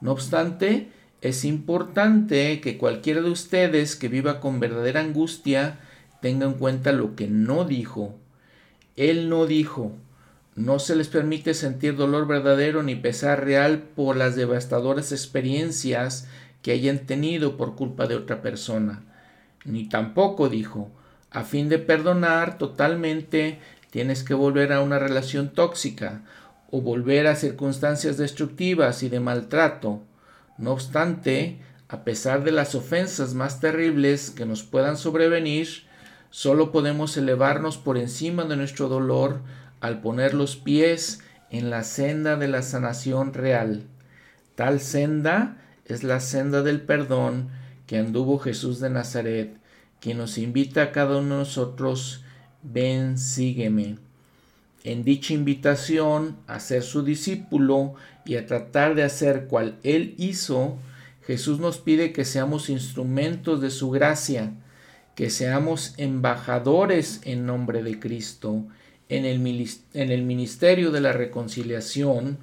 [0.00, 0.90] No obstante,
[1.20, 5.78] es importante que cualquiera de ustedes que viva con verdadera angustia
[6.20, 8.14] tenga en cuenta lo que no dijo.
[8.96, 9.92] Él no dijo,
[10.54, 16.28] no se les permite sentir dolor verdadero ni pesar real por las devastadoras experiencias
[16.62, 19.02] que hayan tenido por culpa de otra persona.
[19.64, 20.90] Ni tampoco, dijo,
[21.30, 23.58] a fin de perdonar totalmente
[23.94, 26.22] tienes que volver a una relación tóxica
[26.72, 30.02] o volver a circunstancias destructivas y de maltrato.
[30.58, 35.68] No obstante, a pesar de las ofensas más terribles que nos puedan sobrevenir,
[36.30, 39.42] solo podemos elevarnos por encima de nuestro dolor
[39.78, 41.20] al poner los pies
[41.50, 43.84] en la senda de la sanación real.
[44.56, 47.50] Tal senda es la senda del perdón
[47.86, 49.56] que anduvo Jesús de Nazaret,
[50.00, 52.23] quien nos invita a cada uno de nosotros,
[52.64, 53.98] ven, sígueme.
[54.82, 57.94] En dicha invitación a ser su discípulo
[58.26, 60.78] y a tratar de hacer cual Él hizo,
[61.26, 64.52] Jesús nos pide que seamos instrumentos de su gracia,
[65.14, 68.64] que seamos embajadores en nombre de Cristo,
[69.08, 72.38] en el, ministerio de la reconciliación,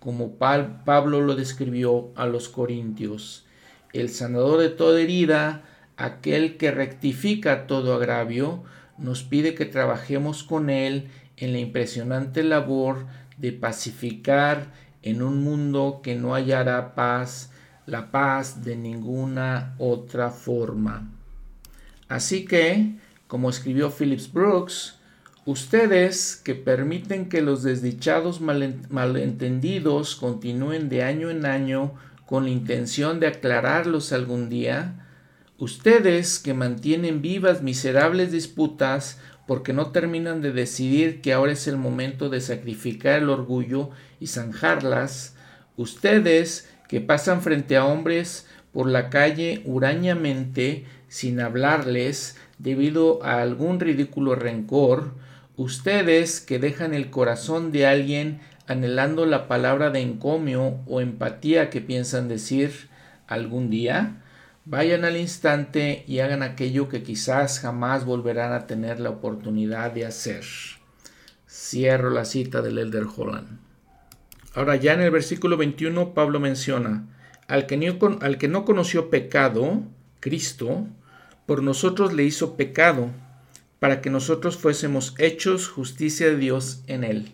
[0.00, 3.44] como Pablo lo describió a los corintios.
[3.92, 5.62] El sanador de toda herida,
[5.96, 8.64] aquel que rectifica todo agravio,
[8.98, 14.72] nos pide que trabajemos con él en la impresionante labor de pacificar
[15.02, 17.50] en un mundo que no hallará paz,
[17.86, 21.10] la paz de ninguna otra forma.
[22.08, 24.96] Así que, como escribió Phillips Brooks,
[25.46, 31.94] Ustedes que permiten que los desdichados malentendidos continúen de año en año
[32.26, 35.05] con la intención de aclararlos algún día,
[35.58, 41.76] ustedes que mantienen vivas miserables disputas porque no terminan de decidir que ahora es el
[41.76, 43.90] momento de sacrificar el orgullo
[44.20, 45.36] y zanjarlas,
[45.76, 53.80] ustedes que pasan frente a hombres por la calle hurañamente sin hablarles debido a algún
[53.80, 55.14] ridículo rencor,
[55.56, 61.80] Ustedes que dejan el corazón de alguien anhelando la palabra de encomio o empatía que
[61.80, 62.90] piensan decir
[63.26, 64.22] algún día,
[64.66, 70.04] vayan al instante y hagan aquello que quizás jamás volverán a tener la oportunidad de
[70.04, 70.44] hacer.
[71.48, 73.60] Cierro la cita del Elder Holland.
[74.54, 77.06] Ahora ya en el versículo 21 Pablo menciona,
[77.46, 79.84] al que, no, al que no conoció pecado,
[80.18, 80.88] Cristo,
[81.46, 83.10] por nosotros le hizo pecado
[83.78, 87.32] para que nosotros fuésemos hechos justicia de Dios en Él.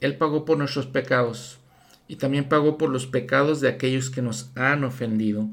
[0.00, 1.58] Él pagó por nuestros pecados
[2.08, 5.48] y también pagó por los pecados de aquellos que nos han ofendido.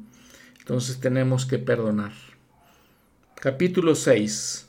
[0.70, 2.12] Entonces tenemos que perdonar.
[3.34, 4.68] Capítulo 6.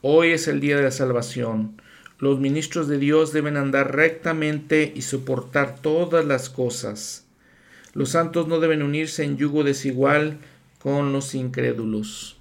[0.00, 1.82] Hoy es el día de la salvación.
[2.20, 7.26] Los ministros de Dios deben andar rectamente y soportar todas las cosas.
[7.92, 10.38] Los santos no deben unirse en yugo desigual
[10.78, 12.36] con los incrédulos.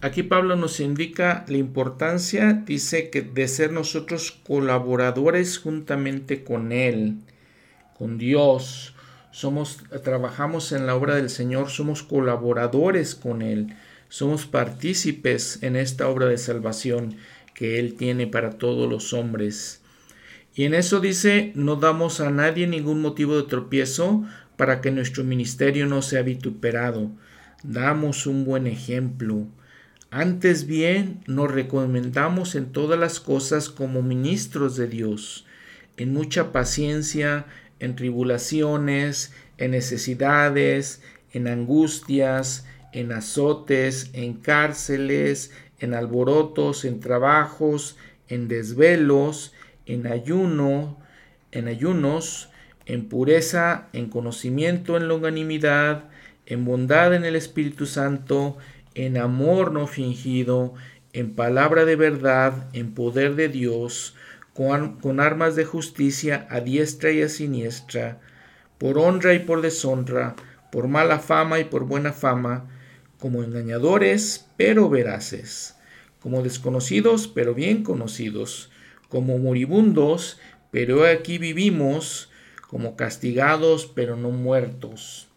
[0.00, 7.18] Aquí Pablo nos indica la importancia, dice que de ser nosotros colaboradores juntamente con Él,
[7.96, 8.95] con Dios,
[9.36, 13.76] somos, trabajamos en la obra del Señor, somos colaboradores con Él,
[14.08, 17.18] somos partícipes en esta obra de salvación
[17.52, 19.82] que Él tiene para todos los hombres.
[20.54, 24.24] Y en eso dice, no damos a nadie ningún motivo de tropiezo
[24.56, 27.10] para que nuestro ministerio no sea vituperado.
[27.62, 29.46] Damos un buen ejemplo.
[30.10, 35.44] Antes bien, nos recomendamos en todas las cosas como ministros de Dios,
[35.98, 37.44] en mucha paciencia,
[37.80, 41.02] en tribulaciones, en necesidades,
[41.32, 47.96] en angustias, en azotes, en cárceles, en alborotos, en trabajos,
[48.28, 49.52] en desvelos,
[49.84, 50.98] en ayuno,
[51.52, 52.48] en ayunos,
[52.86, 56.04] en pureza, en conocimiento, en longanimidad,
[56.46, 58.56] en bondad en el Espíritu Santo,
[58.94, 60.74] en amor no fingido,
[61.12, 64.15] en palabra de verdad, en poder de Dios,
[64.56, 68.20] con, armas de justicia a diestra y a siniestra,
[68.78, 70.34] por honra y por deshonra,
[70.72, 72.70] por mala fama y por buena fama,
[73.18, 75.76] como engañadores, pero veraces,
[76.20, 78.70] como desconocidos, pero bien conocidos,
[79.10, 80.38] como moribundos,
[80.70, 82.30] pero aquí vivimos,
[82.66, 85.28] como castigados, pero no muertos.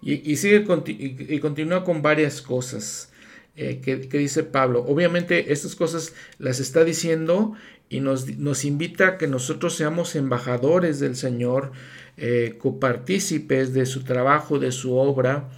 [0.00, 3.10] Y, sigue y, continúa con varias cosas
[3.56, 4.84] eh, que, dice Pablo.
[4.86, 7.54] Obviamente estas cosas las está diciendo
[7.88, 11.72] y nos, nos invita a que nosotros seamos embajadores del Señor,
[12.16, 15.48] eh, copartícipes de su trabajo, de su obra,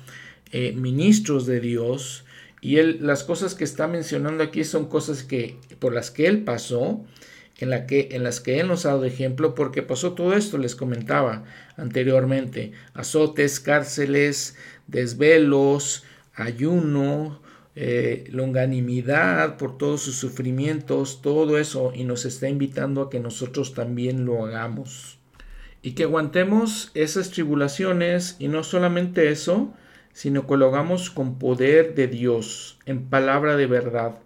[0.52, 2.24] eh, ministros de Dios.
[2.60, 6.44] Y él, las cosas que está mencionando aquí son cosas que, por las que él
[6.44, 7.04] pasó,
[7.58, 10.58] en, la que, en las que él nos ha dado ejemplo, porque pasó todo esto,
[10.58, 11.44] les comentaba
[11.76, 14.56] anteriormente, azotes, cárceles,
[14.86, 16.04] desvelos,
[16.34, 17.40] ayuno,
[17.78, 23.74] eh, longanimidad por todos sus sufrimientos, todo eso, y nos está invitando a que nosotros
[23.74, 25.18] también lo hagamos.
[25.82, 29.74] Y que aguantemos esas tribulaciones, y no solamente eso,
[30.14, 34.20] sino que lo hagamos con poder de Dios, en palabra de verdad,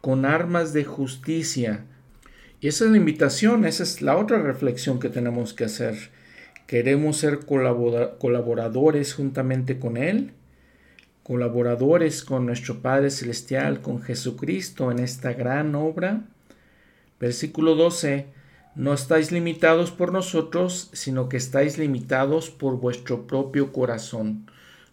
[0.00, 1.84] con armas de justicia.
[2.60, 6.10] Y esa es la invitación, esa es la otra reflexión que tenemos que hacer.
[6.66, 10.32] Queremos ser colaboradores juntamente con Él,
[11.26, 16.22] colaboradores con nuestro Padre Celestial, con Jesucristo en esta gran obra.
[17.18, 18.28] Versículo 12.
[18.76, 24.48] No estáis limitados por nosotros, sino que estáis limitados por vuestro propio corazón.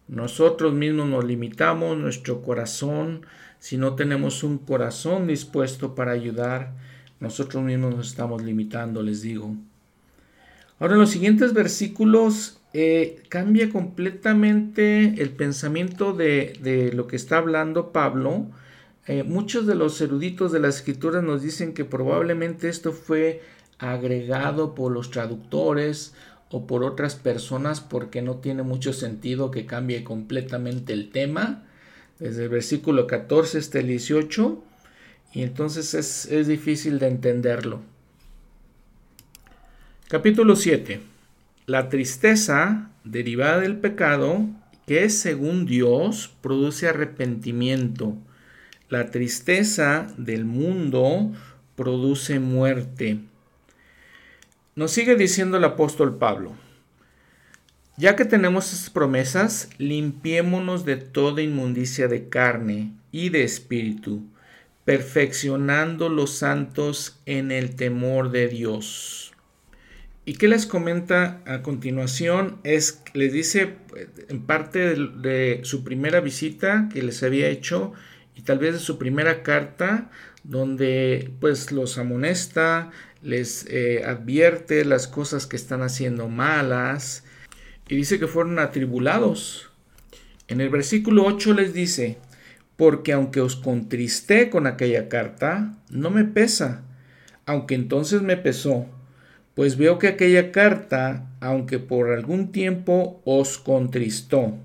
[0.08, 3.28] Nosotros mismos nos limitamos nuestro corazón.
[3.60, 6.74] Si no tenemos un corazón dispuesto para ayudar,
[7.20, 9.56] nosotros mismos nos estamos limitando, les digo.
[10.80, 17.92] Ahora en los siguientes versículos eh, cambia completamente el pensamiento de, lo que está hablando
[17.92, 18.48] Pablo.
[19.06, 23.42] Eh, muchos de los eruditos de las escrituras nos dicen que probablemente esto fue
[23.78, 26.16] agregado por los traductores
[26.50, 31.66] o por otras personas porque no tiene mucho sentido que cambie completamente el tema.
[32.18, 34.64] Desde el versículo 14 hasta el 18.
[35.34, 37.82] Y entonces es, es difícil de entenderlo.
[40.08, 41.13] Capítulo 7.
[41.66, 44.50] La tristeza derivada del pecado
[44.86, 48.18] que según Dios produce arrepentimiento.
[48.90, 51.32] La tristeza del mundo
[51.78, 53.20] produce muerte.
[54.76, 56.52] Nos sigue diciendo el apóstol Pablo,
[57.96, 64.22] ya que tenemos esas promesas, limpiémonos de toda inmundicia de carne y de espíritu,
[64.84, 69.23] perfeccionando los santos en el temor de Dios.
[70.26, 72.60] ¿Y qué les comenta a continuación?
[72.64, 73.76] Es, les dice
[74.30, 77.94] en parte de, de su primera visita que les había hecho
[78.36, 80.10] y tal vez de su primera carta,
[80.44, 87.24] donde pues los amonesta, les eh, advierte las cosas que están haciendo malas
[87.88, 89.72] y dice que fueron atribulados.
[90.48, 92.18] En el versículo 8 les dice,
[92.76, 96.84] porque aunque os contristé con aquella carta, no me pesa,
[97.46, 98.88] aunque entonces me pesó,
[99.56, 104.58] pues veo que aquella carta, aunque por algún tiempo os contristó,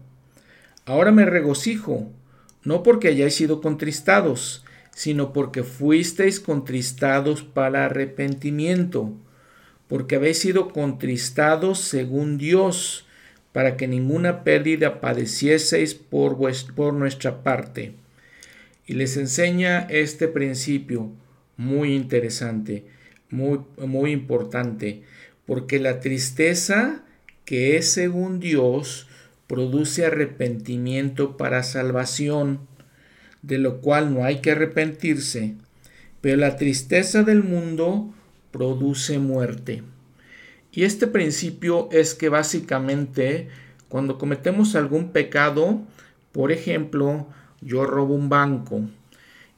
[0.86, 2.11] ahora me regocijo,
[2.64, 4.64] no porque hayáis sido contristados,
[4.95, 9.12] sino porque fuisteis contristados para arrepentimiento,
[9.86, 13.07] porque habéis sido contristados según Dios,
[13.53, 16.39] para que ninguna pérdida padecieseis por,
[16.74, 17.95] por nuestra parte.
[18.86, 21.11] Y les enseña este principio
[21.57, 22.86] muy interesante,
[23.31, 25.03] muy, muy importante,
[25.47, 27.05] porque la tristeza
[27.45, 29.07] que es según Dios
[29.47, 32.61] produce arrepentimiento para salvación
[33.43, 35.55] de lo cual no hay que arrepentirse,
[36.20, 38.12] pero la tristeza del mundo
[38.51, 39.83] produce muerte.
[40.72, 43.49] Y este principio es que básicamente
[43.89, 45.81] cuando cometemos algún pecado,
[46.33, 47.26] por ejemplo,
[47.61, 48.83] yo robo un banco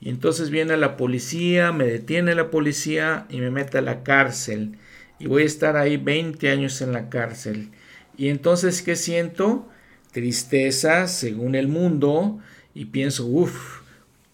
[0.01, 4.79] y entonces viene la policía, me detiene la policía y me mete a la cárcel
[5.19, 7.69] y voy a estar ahí 20 años en la cárcel.
[8.17, 9.69] Y entonces, ¿qué siento?
[10.13, 12.39] Tristeza, según el mundo,
[12.75, 13.81] y pienso, uff,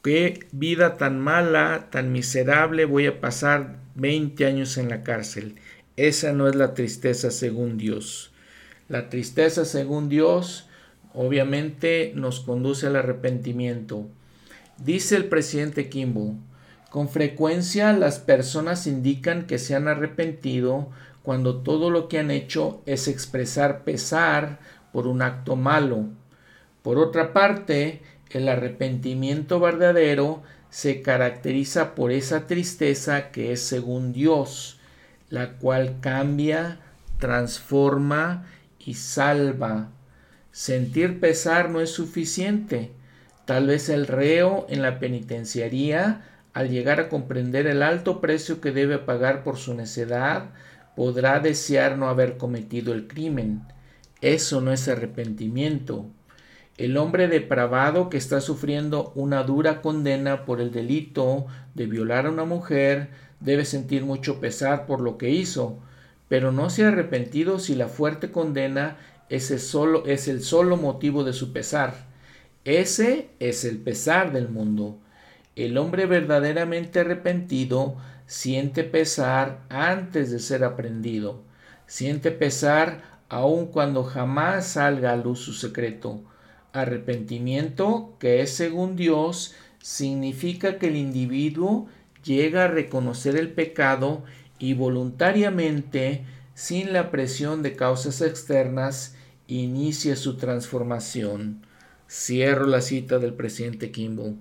[0.03, 5.57] qué vida tan mala, tan miserable, voy a pasar 20 años en la cárcel.
[5.97, 8.31] Esa no es la tristeza según Dios.
[8.89, 10.69] La tristeza según Dios
[11.12, 14.07] obviamente nos conduce al arrepentimiento.
[14.79, 16.37] Dice el presidente Kimball,
[16.91, 20.91] con frecuencia las personas indican que se han arrepentido
[21.22, 24.61] cuando todo lo que han hecho es expresar pesar
[24.93, 26.05] por un acto malo.
[26.83, 34.79] Por otra parte, el arrepentimiento verdadero se caracteriza por esa tristeza que es según Dios,
[35.31, 36.81] la cual cambia,
[37.18, 38.47] transforma
[38.79, 39.89] y salva.
[40.53, 42.91] Sentir pesar no es suficiente.
[43.47, 46.22] Tal vez el reo en la penitenciaría,
[46.53, 50.51] al llegar a comprender el alto precio que debe pagar por su necedad,
[50.97, 53.62] podrá desear no haber cometido el crimen.
[54.20, 56.07] Eso no es arrepentimiento.
[56.76, 62.30] El hombre depravado que está sufriendo una dura condena por el delito de violar a
[62.30, 65.78] una mujer debe sentir mucho pesar por lo que hizo,
[66.28, 68.97] pero no se ha arrepentido si la fuerte condena
[69.28, 72.16] es el solo, es el solo motivo de su pesar.
[72.67, 74.99] Ese es el pesar del mundo.
[75.55, 77.97] El hombre verdaderamente arrepentido
[78.27, 81.45] siente pesar antes de ser aprendido.
[81.87, 86.25] Siente pesar aun cuando jamás salga a luz su secreto.
[86.73, 91.87] Arrepentimiento, que es según Dios, significa que el individuo
[92.25, 94.25] llega a reconocer el pecado
[94.59, 99.14] y voluntariamente, sin la presión de causas externas,
[99.47, 101.66] inicia su transformación.
[102.09, 104.36] Cierro la cita del presidente Kimball.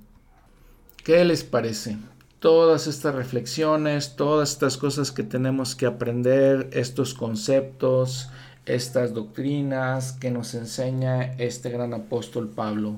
[1.03, 1.97] ¿Qué les parece?
[2.39, 8.29] Todas estas reflexiones, todas estas cosas que tenemos que aprender, estos conceptos,
[8.67, 12.97] estas doctrinas que nos enseña este gran apóstol Pablo,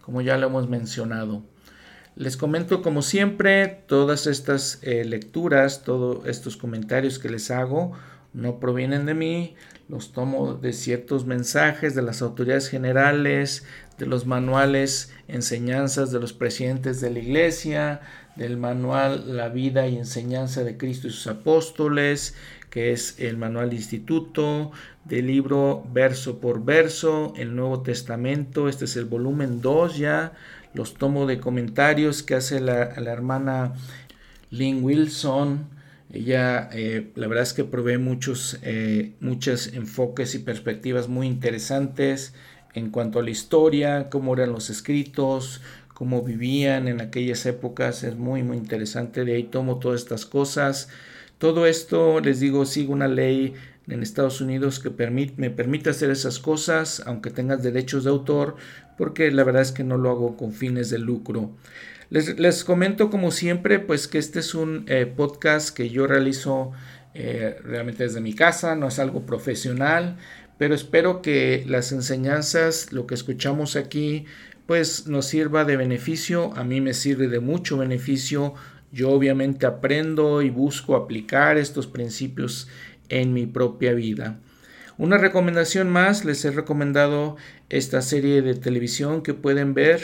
[0.00, 1.42] como ya lo hemos mencionado.
[2.14, 7.94] Les comento como siempre, todas estas eh, lecturas, todos estos comentarios que les hago,
[8.32, 9.56] no provienen de mí,
[9.88, 13.64] los tomo de ciertos mensajes de las autoridades generales,
[13.98, 18.00] de los manuales, enseñanzas de los presidentes de la iglesia,
[18.36, 22.34] del manual La vida y enseñanza de Cristo y sus apóstoles,
[22.70, 24.72] que es el manual de instituto,
[25.04, 30.32] del libro verso por verso, el Nuevo Testamento, este es el volumen 2 ya,
[30.72, 33.74] los tomo de comentarios que hace la, hermana
[34.50, 35.68] Lynn Wilson.
[36.12, 42.34] Ella, eh, la verdad es que provee muchos, eh, muchos enfoques y perspectivas muy interesantes
[42.74, 45.62] en cuanto a la historia, cómo eran los escritos,
[45.94, 48.02] cómo vivían en aquellas épocas.
[48.04, 49.24] Es muy, muy interesante.
[49.24, 50.88] De ahí tomo todas estas cosas.
[51.38, 53.54] Todo esto, les digo, sigo una ley
[53.88, 54.90] en Estados Unidos que
[55.36, 58.56] me permite hacer esas cosas, aunque tengas derechos de autor,
[58.96, 61.50] porque la verdad es que no lo hago con fines de lucro.
[62.10, 66.72] Les, comento como siempre, pues que este es un eh, podcast que yo realizo
[67.14, 70.16] eh, realmente desde mi casa, no es algo profesional,
[70.64, 74.24] pero espero que las enseñanzas, lo que escuchamos aquí,
[74.64, 78.54] pues nos sirva de beneficio, a mí me sirve de mucho beneficio,
[78.90, 82.66] yo obviamente aprendo y busco aplicar estos principios
[83.10, 84.40] en mi propia vida.
[84.96, 87.36] Una recomendación más, les he recomendado
[87.68, 90.00] esta serie de televisión que pueden ver,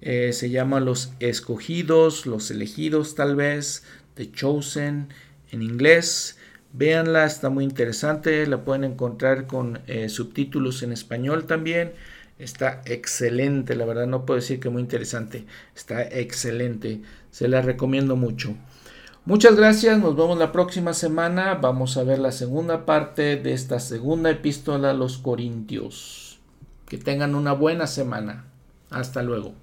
[0.00, 3.84] eh, se llama Los Escogidos, Los Elegidos tal vez,
[4.14, 5.06] The Chosen
[5.52, 6.36] en inglés.
[6.72, 11.92] Véanla, está muy interesante, la pueden encontrar con eh, subtítulos en español también.
[12.38, 15.44] Está excelente, la verdad no puedo decir que muy interesante,
[15.74, 18.56] está excelente, se la recomiendo mucho.
[19.26, 21.54] Muchas gracias, nos vemos la próxima semana.
[21.54, 26.40] Vamos a ver la segunda parte de esta segunda epístola a los Corintios.
[26.86, 28.46] Que tengan una buena semana.
[28.88, 29.59] Hasta luego.